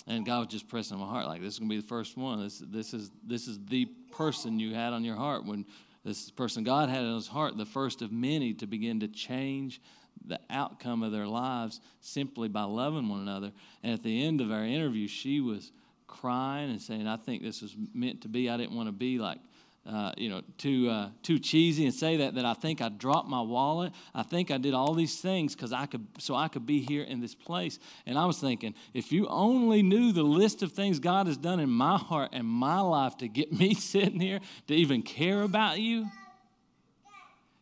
and 0.06 0.26
God 0.26 0.40
was 0.40 0.48
just 0.48 0.68
pressing 0.68 0.98
my 0.98 1.06
heart, 1.06 1.26
like, 1.26 1.40
this 1.40 1.54
is 1.54 1.58
going 1.60 1.70
to 1.70 1.76
be 1.76 1.80
the 1.80 1.86
first 1.86 2.16
one. 2.16 2.42
This, 2.42 2.62
this, 2.66 2.92
is, 2.92 3.10
this 3.24 3.46
is 3.46 3.58
the 3.66 3.84
person 4.10 4.58
you 4.58 4.74
had 4.74 4.92
on 4.92 5.04
your 5.04 5.16
heart 5.16 5.44
when 5.44 5.64
this 6.04 6.30
person 6.30 6.64
God 6.64 6.88
had 6.88 7.04
in 7.04 7.14
his 7.14 7.28
heart, 7.28 7.56
the 7.56 7.64
first 7.64 8.02
of 8.02 8.10
many 8.10 8.54
to 8.54 8.66
begin 8.66 9.00
to 9.00 9.08
change 9.08 9.80
the 10.24 10.40
outcome 10.50 11.02
of 11.02 11.12
their 11.12 11.26
lives 11.26 11.80
simply 12.00 12.48
by 12.48 12.62
loving 12.62 13.08
one 13.08 13.20
another. 13.20 13.52
And 13.82 13.92
at 13.92 14.02
the 14.02 14.24
end 14.24 14.40
of 14.40 14.50
our 14.50 14.64
interview, 14.64 15.06
she 15.06 15.40
was 15.40 15.70
crying 16.06 16.70
and 16.70 16.80
saying, 16.80 17.06
I 17.06 17.16
think 17.16 17.42
this 17.42 17.62
was 17.62 17.76
meant 17.94 18.22
to 18.22 18.28
be. 18.28 18.50
I 18.50 18.56
didn't 18.56 18.76
want 18.76 18.88
to 18.88 18.92
be 18.92 19.18
like 19.18 19.38
uh, 19.84 20.12
you 20.16 20.28
know, 20.28 20.42
too 20.58 20.88
uh, 20.88 21.08
too 21.22 21.40
cheesy 21.40 21.84
and 21.84 21.92
say 21.92 22.18
that 22.18 22.36
that 22.36 22.44
I 22.44 22.54
think 22.54 22.80
I 22.80 22.88
dropped 22.88 23.28
my 23.28 23.40
wallet. 23.40 23.92
I 24.14 24.22
think 24.22 24.52
I 24.52 24.58
did 24.58 24.74
all 24.74 24.94
these 24.94 25.20
things 25.20 25.56
because 25.56 25.72
I 25.72 25.86
could 25.86 26.06
so 26.18 26.36
I 26.36 26.46
could 26.46 26.66
be 26.66 26.80
here 26.80 27.02
in 27.02 27.20
this 27.20 27.34
place. 27.34 27.80
And 28.06 28.16
I 28.16 28.26
was 28.26 28.38
thinking, 28.38 28.74
if 28.94 29.10
you 29.10 29.26
only 29.26 29.82
knew 29.82 30.12
the 30.12 30.22
list 30.22 30.62
of 30.62 30.70
things 30.72 31.00
God 31.00 31.26
has 31.26 31.36
done 31.36 31.58
in 31.58 31.68
my 31.68 31.98
heart 31.98 32.30
and 32.32 32.46
my 32.46 32.80
life 32.80 33.16
to 33.18 33.28
get 33.28 33.52
me 33.58 33.74
sitting 33.74 34.20
here 34.20 34.38
to 34.68 34.74
even 34.74 35.02
care 35.02 35.42
about 35.42 35.80
you, 35.80 36.06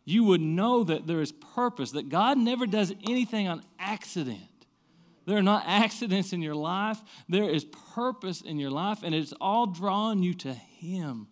you 0.04 0.24
would 0.24 0.42
know 0.42 0.85
that 0.85 1.06
there 1.06 1.22
is 1.22 1.33
purpose. 1.33 1.92
That 1.92 2.11
God 2.11 2.37
never 2.37 2.66
does 2.66 2.92
anything 3.09 3.48
on 3.48 3.62
accident. 3.78 4.40
There 5.24 5.38
are 5.38 5.42
not 5.42 5.64
accidents 5.66 6.35
in 6.35 6.42
your 6.42 6.54
life. 6.54 7.00
There 7.30 7.48
is 7.48 7.64
purpose 7.94 8.42
in 8.42 8.59
your 8.59 8.70
life, 8.70 9.02
and 9.02 9.14
it's 9.14 9.33
all 9.40 9.66
drawing 9.66 10.22
you 10.22 10.35
to 10.35 10.52
Him. 10.52 11.28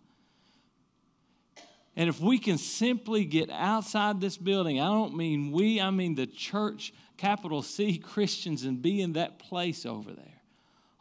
And 1.99 2.07
if 2.07 2.21
we 2.21 2.37
can 2.37 2.57
simply 2.57 3.25
get 3.25 3.49
outside 3.49 4.21
this 4.21 4.37
building, 4.37 4.79
I 4.79 4.85
don't 4.85 5.17
mean 5.17 5.51
we, 5.51 5.81
I 5.81 5.91
mean 5.91 6.15
the 6.15 6.27
church, 6.27 6.93
capital 7.17 7.61
C 7.61 7.97
Christians, 8.13 8.63
and 8.63 8.81
be 8.81 9.01
in 9.01 9.13
that 9.13 9.37
place 9.37 9.85
over 9.85 10.13
there. 10.13 10.41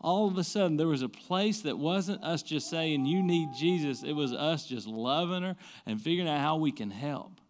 All 0.01 0.27
of 0.27 0.37
a 0.39 0.43
sudden, 0.43 0.77
there 0.77 0.89
was 0.89 1.03
a 1.03 1.09
place 1.09 1.61
that 1.61 1.79
wasn't 1.79 2.25
us 2.25 2.43
just 2.43 2.69
saying, 2.69 3.07
You 3.07 3.23
need 3.23 3.51
Jesus. 3.57 4.03
It 4.03 4.13
was 4.13 4.33
us 4.33 4.67
just 4.67 4.89
loving 4.89 5.45
her 5.45 5.55
and 5.87 6.03
figuring 6.03 6.29
out 6.29 6.41
how 6.41 6.57
we 6.57 6.73
can 6.73 6.91
help. 6.91 7.41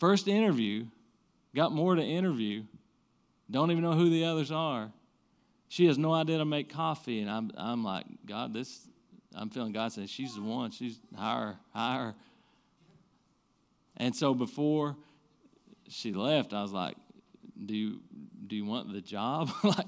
First 0.00 0.26
interview, 0.26 0.86
got 1.54 1.70
more 1.70 1.94
to 1.94 2.02
interview, 2.02 2.64
don't 3.48 3.70
even 3.70 3.84
know 3.84 3.92
who 3.92 4.10
the 4.10 4.24
others 4.24 4.50
are. 4.50 4.90
She 5.68 5.86
has 5.86 5.96
no 5.96 6.12
idea 6.12 6.38
to 6.38 6.44
make 6.44 6.70
coffee. 6.70 7.20
And 7.20 7.30
I'm, 7.30 7.52
I'm 7.56 7.84
like, 7.84 8.06
God, 8.26 8.52
this, 8.52 8.88
I'm 9.36 9.50
feeling 9.50 9.72
God 9.72 9.92
saying, 9.92 10.08
She's 10.08 10.34
the 10.34 10.42
one. 10.42 10.70
She's 10.70 10.98
higher, 11.16 11.56
higher. 11.72 12.14
And 13.96 14.14
so 14.14 14.34
before 14.34 14.96
she 15.88 16.12
left, 16.12 16.52
I 16.52 16.62
was 16.62 16.72
like, 16.72 16.96
Do 17.64 17.74
you, 17.74 18.00
do 18.46 18.56
you 18.56 18.64
want 18.64 18.92
the 18.92 19.00
job? 19.00 19.50
like, 19.64 19.86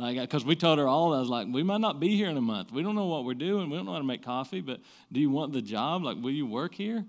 like, 0.00 0.18
because 0.18 0.44
we 0.44 0.56
told 0.56 0.78
her 0.78 0.88
all, 0.88 1.12
I 1.12 1.20
was 1.20 1.28
like, 1.28 1.46
we 1.50 1.62
might 1.62 1.80
not 1.80 2.00
be 2.00 2.16
here 2.16 2.30
in 2.30 2.36
a 2.38 2.42
month. 2.42 2.72
We 2.72 2.82
don't 2.82 2.94
know 2.94 3.06
what 3.06 3.24
we're 3.24 3.34
doing. 3.34 3.68
We 3.68 3.76
don't 3.76 3.84
know 3.84 3.92
how 3.92 3.98
to 3.98 4.04
make 4.04 4.24
coffee, 4.24 4.62
but 4.62 4.80
do 5.12 5.20
you 5.20 5.28
want 5.28 5.52
the 5.52 5.60
job? 5.60 6.02
Like, 6.02 6.16
will 6.16 6.30
you 6.30 6.46
work 6.46 6.74
here? 6.74 7.04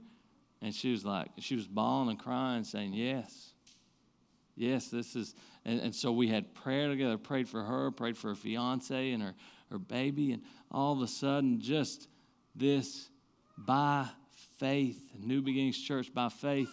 And 0.62 0.76
she 0.76 0.92
was 0.92 1.06
like, 1.06 1.30
she 1.40 1.56
was 1.56 1.68
bawling 1.68 2.10
and 2.10 2.20
crying, 2.20 2.66
saying, 2.66 2.94
yes. 2.94 3.54
Yes, 4.56 4.90
this 4.90 5.16
is, 5.16 5.34
and, 5.64 5.80
and 5.80 5.96
so 5.96 6.12
we 6.12 6.28
had 6.28 6.54
prayer 6.54 6.90
together, 6.90 7.18
prayed 7.18 7.48
for 7.48 7.64
her, 7.64 7.92
prayed 7.92 8.18
for 8.18 8.30
her 8.30 8.36
fiance 8.36 9.12
and 9.12 9.24
her, 9.24 9.36
her 9.72 9.80
baby, 9.80 10.34
and 10.34 10.44
all 10.72 10.94
of 10.94 11.02
a 11.02 11.08
sudden, 11.08 11.60
just 11.60 12.08
this 12.56 13.10
by 13.58 14.08
faith, 14.58 15.02
New 15.20 15.42
Beginnings 15.42 15.82
Church, 15.82 16.14
by 16.14 16.30
faith, 16.30 16.70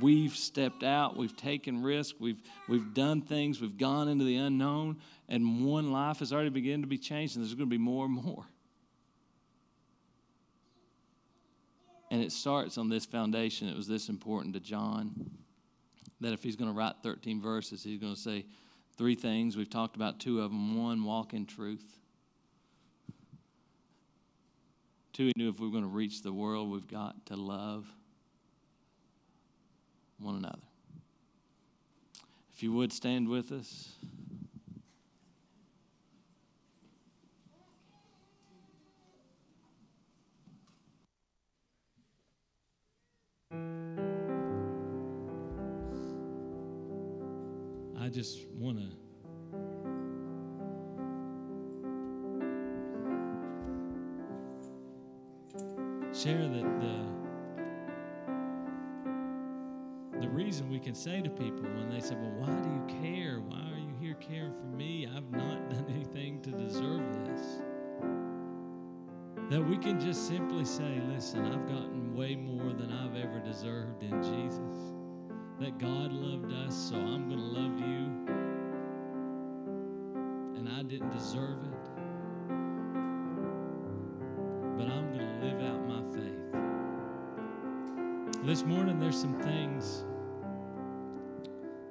we've 0.00 0.36
stepped 0.36 0.82
out, 0.82 1.16
we've 1.16 1.36
taken 1.36 1.82
risks, 1.82 2.18
we've, 2.18 2.40
we've 2.68 2.94
done 2.94 3.22
things, 3.22 3.60
we've 3.60 3.78
gone 3.78 4.08
into 4.08 4.24
the 4.24 4.36
unknown, 4.36 4.98
and 5.28 5.64
one 5.64 5.92
life 5.92 6.20
has 6.20 6.32
already 6.32 6.50
begun 6.50 6.80
to 6.82 6.86
be 6.86 6.98
changed, 6.98 7.36
and 7.36 7.44
there's 7.44 7.54
going 7.54 7.68
to 7.68 7.74
be 7.74 7.78
more 7.78 8.04
and 8.04 8.14
more. 8.14 8.44
And 12.10 12.22
it 12.22 12.30
starts 12.30 12.78
on 12.78 12.88
this 12.88 13.04
foundation. 13.04 13.68
It 13.68 13.76
was 13.76 13.88
this 13.88 14.08
important 14.08 14.54
to 14.54 14.60
John 14.60 15.30
that 16.20 16.32
if 16.32 16.42
he's 16.42 16.56
going 16.56 16.70
to 16.70 16.76
write 16.76 16.94
13 17.02 17.42
verses, 17.42 17.82
he's 17.82 18.00
going 18.00 18.14
to 18.14 18.20
say 18.20 18.46
three 18.96 19.14
things. 19.14 19.56
We've 19.56 19.68
talked 19.68 19.96
about 19.96 20.20
two 20.20 20.40
of 20.40 20.50
them. 20.50 20.80
One, 20.80 21.04
walk 21.04 21.34
in 21.34 21.46
truth. 21.46 21.84
Two, 25.16 25.28
he 25.28 25.32
knew 25.34 25.48
if 25.48 25.58
we 25.58 25.66
are 25.66 25.70
going 25.70 25.82
to 25.82 25.88
reach 25.88 26.20
the 26.20 26.30
world, 26.30 26.70
we've 26.70 26.86
got 26.86 27.24
to 27.24 27.36
love 27.36 27.86
one 30.18 30.36
another. 30.36 30.58
If 32.54 32.62
you 32.62 32.70
would 32.74 32.92
stand 32.92 33.26
with 33.26 33.50
us. 33.50 33.94
I 47.98 48.10
just 48.10 48.46
want 48.50 48.80
to 48.80 49.05
share 56.16 56.48
that 56.48 56.80
the 56.80 57.06
the 60.20 60.28
reason 60.28 60.70
we 60.70 60.78
can 60.78 60.94
say 60.94 61.20
to 61.20 61.28
people 61.30 61.62
when 61.62 61.90
they 61.90 62.00
say, 62.00 62.14
"Well, 62.14 62.32
why 62.38 62.60
do 62.60 62.68
you 62.68 63.00
care? 63.02 63.40
Why 63.40 63.60
are 63.72 63.78
you 63.78 63.94
here 64.00 64.14
caring 64.14 64.54
for 64.54 64.64
me? 64.64 65.06
I've 65.06 65.30
not 65.30 65.70
done 65.70 65.86
anything 65.88 66.40
to 66.42 66.50
deserve 66.50 67.02
this." 67.24 67.62
That 69.50 69.62
we 69.62 69.76
can 69.76 70.00
just 70.00 70.26
simply 70.26 70.64
say, 70.64 71.00
"Listen, 71.08 71.44
I've 71.44 71.68
gotten 71.68 72.14
way 72.14 72.34
more 72.34 72.72
than 72.72 72.90
I've 72.90 73.16
ever 73.16 73.38
deserved 73.40 74.02
in 74.02 74.22
Jesus." 74.22 74.96
that 75.58 75.78
God 75.78 76.12
loved 76.12 76.52
us, 76.52 76.74
so 76.74 76.96
I'm 76.96 77.28
going 77.28 77.40
to 77.40 77.46
love 77.46 77.78
you. 77.78 78.10
And 80.58 80.68
I 80.68 80.82
didn't 80.82 81.10
deserve 81.10 81.62
it. 81.62 81.84
But 84.76 84.88
I'm 84.88 85.12
going 85.14 85.26
to 85.26 85.46
live 85.46 85.62
out. 85.62 85.85
This 88.46 88.62
morning, 88.62 89.00
there's 89.00 89.20
some 89.20 89.34
things 89.40 90.04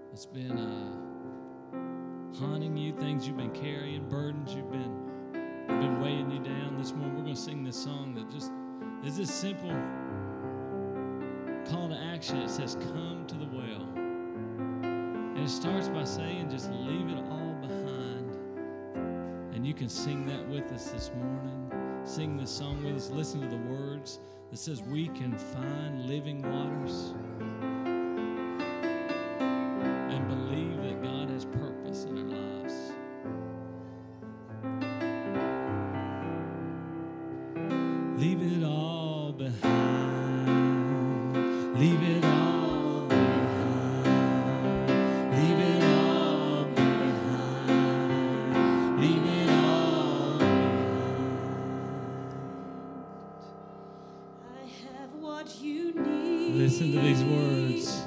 that's 0.10 0.26
been 0.26 0.58
uh, 0.58 2.40
haunting 2.40 2.78
you, 2.78 2.94
things 2.94 3.28
you've 3.28 3.36
been 3.36 3.52
carrying, 3.52 4.08
burdens 4.08 4.56
you've 4.56 4.72
been, 4.72 5.34
been 5.68 6.00
weighing 6.00 6.32
you 6.32 6.40
down. 6.40 6.78
This 6.78 6.94
morning, 6.94 7.18
we're 7.18 7.24
going 7.24 7.36
to 7.36 7.42
sing 7.42 7.66
this 7.66 7.76
song 7.76 8.14
that 8.14 8.32
just 8.32 8.54
is 9.06 9.18
this 9.18 9.30
simple 9.30 9.68
call 11.70 11.90
to 11.90 11.98
action. 12.14 12.38
It 12.38 12.50
says, 12.50 12.76
Come 12.76 13.26
to 13.28 13.36
the 13.36 13.48
well. 13.48 13.90
And 13.98 15.38
it 15.38 15.50
starts 15.50 15.90
by 15.90 16.06
saying, 16.06 16.52
Just 16.52 16.72
leave 16.72 17.10
it 17.10 17.18
all 17.18 17.54
behind. 17.60 18.34
And 19.54 19.68
you 19.68 19.74
can 19.74 19.90
sing 19.90 20.26
that 20.28 20.48
with 20.48 20.72
us 20.72 20.86
this 20.92 21.12
morning. 21.18 21.65
Sing 22.06 22.38
this 22.38 22.52
song 22.52 22.84
with 22.84 22.96
us. 22.96 23.10
Listen 23.10 23.42
to 23.42 23.48
the 23.48 23.58
words 23.64 24.20
that 24.52 24.58
says, 24.58 24.84
We 24.84 25.08
can 25.08 25.36
find 25.36 26.06
living 26.08 26.44
waters. 26.44 27.16
And 30.14 30.28
believe 30.28 30.75
Listen 56.66 56.92
to 56.94 57.00
these 57.00 57.24
words. 57.24 58.05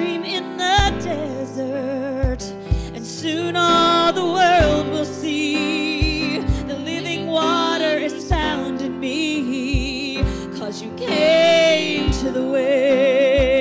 Stream 0.00 0.24
in 0.24 0.56
the 0.56 0.94
desert. 1.04 2.42
And 2.94 3.04
soon 3.06 3.54
all 3.54 4.12
the 4.12 4.24
world 4.24 4.88
will 4.88 5.04
see 5.04 6.38
the 6.66 6.78
living 6.78 7.26
water 7.26 7.98
is 7.98 8.26
found 8.28 8.80
in 8.80 8.98
me. 8.98 10.22
Cause 10.58 10.80
you 10.82 10.90
came 10.96 12.10
to 12.12 12.30
the 12.30 12.42
well. 12.42 13.58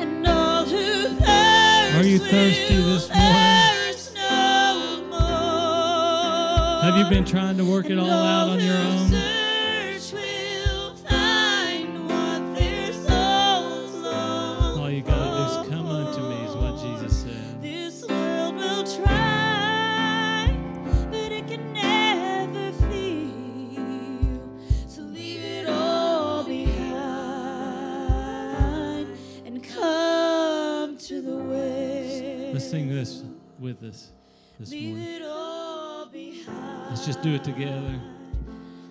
And 0.00 0.26
all 0.26 0.64
who 0.64 1.08
thirst 1.18 1.94
Are 1.96 2.06
you 2.06 2.18
thirsty 2.18 2.76
this 2.76 3.08
morning? 3.10 3.44
no 4.14 5.04
more. 5.10 6.82
Have 6.90 6.96
you 6.96 7.10
been 7.10 7.26
trying 7.26 7.58
to 7.58 7.64
work 7.64 7.90
it 7.90 7.98
all 7.98 8.08
out 8.08 8.48
on 8.48 8.60
your 8.60 8.76
own? 8.76 9.43
With 33.64 33.82
us 33.82 34.12
this 34.60 34.70
Leave 34.70 34.90
morning. 34.90 35.14
it 35.14 35.22
all. 35.22 35.54
Let's 36.90 37.06
just 37.06 37.22
do 37.22 37.34
it 37.34 37.42
together. 37.42 37.98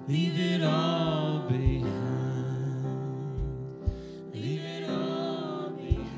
Leave 0.08 0.38
it 0.38 0.64
all 0.64 1.40
behind. 1.48 1.86
Leave 4.34 4.62
it 4.62 4.90
all 4.90 5.70
behind. 5.70 6.10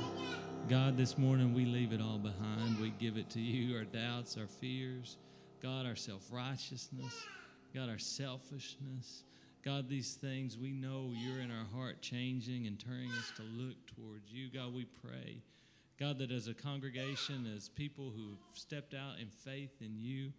God, 0.69 0.95
this 0.95 1.17
morning 1.17 1.53
we 1.53 1.65
leave 1.65 1.91
it 1.91 2.01
all 2.01 2.17
behind. 2.17 2.79
We 2.79 2.91
give 2.97 3.17
it 3.17 3.29
to 3.31 3.41
you 3.41 3.75
our 3.77 3.83
doubts, 3.83 4.37
our 4.37 4.47
fears, 4.47 5.17
God, 5.61 5.85
our 5.85 5.97
self 5.97 6.31
righteousness, 6.31 7.13
God, 7.75 7.89
our 7.89 7.99
selfishness. 7.99 9.23
God, 9.63 9.89
these 9.89 10.15
things 10.15 10.57
we 10.57 10.71
know 10.71 11.11
you're 11.13 11.20
in 11.20 11.20
our 11.20 11.20
heart 11.81 12.01
changing 12.01 12.67
and 12.67 12.79
turning 12.79 13.09
us 13.11 13.31
to 13.35 13.41
look 13.41 13.75
towards 13.95 14.31
you. 14.31 14.49
God, 14.53 14.71
we 14.73 14.85
pray. 14.85 15.41
God, 15.99 16.19
that 16.19 16.31
as 16.31 16.47
a 16.47 16.53
congregation, 16.53 17.51
as 17.55 17.69
people 17.69 18.11
who've 18.15 18.37
stepped 18.53 18.93
out 18.93 19.19
in 19.19 19.29
faith 19.29 19.81
in 19.81 19.95
you, 19.97 20.31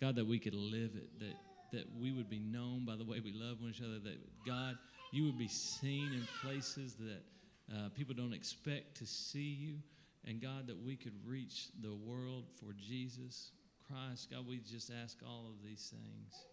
God, 0.00 0.16
that 0.16 0.26
we 0.26 0.40
could 0.40 0.54
live 0.54 0.90
it, 0.96 1.20
that, 1.20 1.36
that 1.72 1.86
we 2.00 2.10
would 2.10 2.28
be 2.28 2.40
known 2.40 2.84
by 2.84 2.96
the 2.96 3.04
way 3.04 3.20
we 3.20 3.32
love 3.32 3.60
one 3.60 3.72
another, 3.78 4.00
that 4.00 4.18
God, 4.44 4.76
you 5.12 5.24
would 5.24 5.38
be 5.38 5.48
seen 5.48 6.12
in 6.12 6.26
places 6.42 6.94
that 6.94 7.76
uh, 7.76 7.88
people 7.90 8.14
don't 8.14 8.32
expect 8.32 8.96
to 8.96 9.06
see 9.06 9.56
you, 9.56 9.74
and 10.26 10.42
God, 10.42 10.66
that 10.66 10.82
we 10.84 10.96
could 10.96 11.14
reach 11.24 11.68
the 11.80 11.94
world 11.94 12.44
for 12.58 12.72
Jesus 12.72 13.52
Christ. 13.86 14.30
God, 14.32 14.48
we 14.48 14.58
just 14.58 14.90
ask 15.04 15.18
all 15.24 15.46
of 15.46 15.64
these 15.64 15.92
things. 15.92 16.44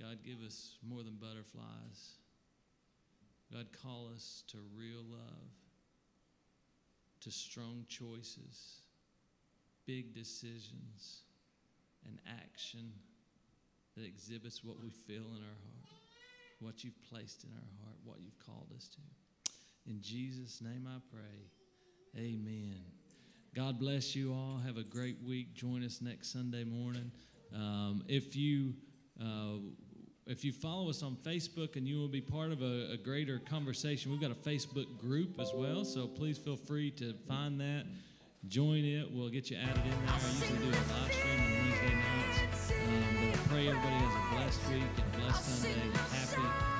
God, 0.00 0.18
give 0.24 0.44
us 0.44 0.76
more 0.88 1.02
than 1.04 1.18
butterflies. 1.20 2.18
God, 3.52 3.66
call 3.82 4.10
us 4.14 4.44
to 4.48 4.58
real 4.76 5.02
love 5.10 5.50
to 7.20 7.30
strong 7.30 7.84
choices, 7.88 8.82
big 9.86 10.14
decisions, 10.14 11.22
and 12.06 12.18
action 12.42 12.92
that 13.96 14.04
exhibits 14.04 14.62
what 14.62 14.80
we 14.80 14.90
feel 14.90 15.24
in 15.24 15.42
our 15.42 15.58
heart, 15.64 15.88
what 16.60 16.84
you've 16.84 17.02
placed 17.10 17.44
in 17.44 17.50
our 17.50 17.84
heart, 17.84 17.96
what 18.04 18.18
you've 18.20 18.38
called 18.38 18.68
us 18.76 18.88
to. 18.88 19.90
In 19.90 20.00
Jesus' 20.00 20.60
name 20.60 20.86
I 20.86 21.00
pray. 21.10 22.22
Amen. 22.22 22.80
God 23.54 23.78
bless 23.78 24.14
you 24.14 24.32
all. 24.32 24.60
Have 24.64 24.76
a 24.76 24.84
great 24.84 25.16
week. 25.26 25.54
Join 25.54 25.82
us 25.82 26.00
next 26.00 26.32
Sunday 26.32 26.64
morning. 26.64 27.10
Um, 27.54 28.04
if 28.06 28.36
you 28.36 28.74
uh, 29.20 29.56
if 30.28 30.44
you 30.44 30.52
follow 30.52 30.90
us 30.90 31.02
on 31.02 31.16
Facebook 31.24 31.76
and 31.76 31.88
you 31.88 31.98
will 31.98 32.08
be 32.08 32.20
part 32.20 32.52
of 32.52 32.60
a, 32.60 32.92
a 32.92 32.96
greater 32.98 33.38
conversation, 33.38 34.12
we've 34.12 34.20
got 34.20 34.30
a 34.30 34.34
Facebook 34.34 34.98
group 34.98 35.40
as 35.40 35.52
well. 35.54 35.86
So 35.86 36.06
please 36.06 36.36
feel 36.36 36.56
free 36.56 36.90
to 36.92 37.14
find 37.26 37.58
that, 37.62 37.86
join 38.46 38.84
it. 38.84 39.10
We'll 39.10 39.30
get 39.30 39.50
you 39.50 39.56
added 39.56 39.82
in 39.82 39.90
there. 39.90 40.14
I 40.14 40.18
usually 40.38 40.58
do 40.58 40.68
a 40.68 40.84
live 40.92 41.12
stream 41.14 41.40
on 41.40 41.50
Wednesday 41.50 41.94
nights. 41.94 42.72
Um, 42.72 43.30
but 43.30 43.40
I 43.40 43.42
pray 43.48 43.68
everybody 43.68 43.94
has 43.94 44.14
a 44.14 44.36
blessed 44.36 44.68
week 44.70 44.82
and 45.02 45.14
a 45.14 45.18
blessed 45.18 45.44
Sunday. 45.44 45.98
Happy. 46.12 46.77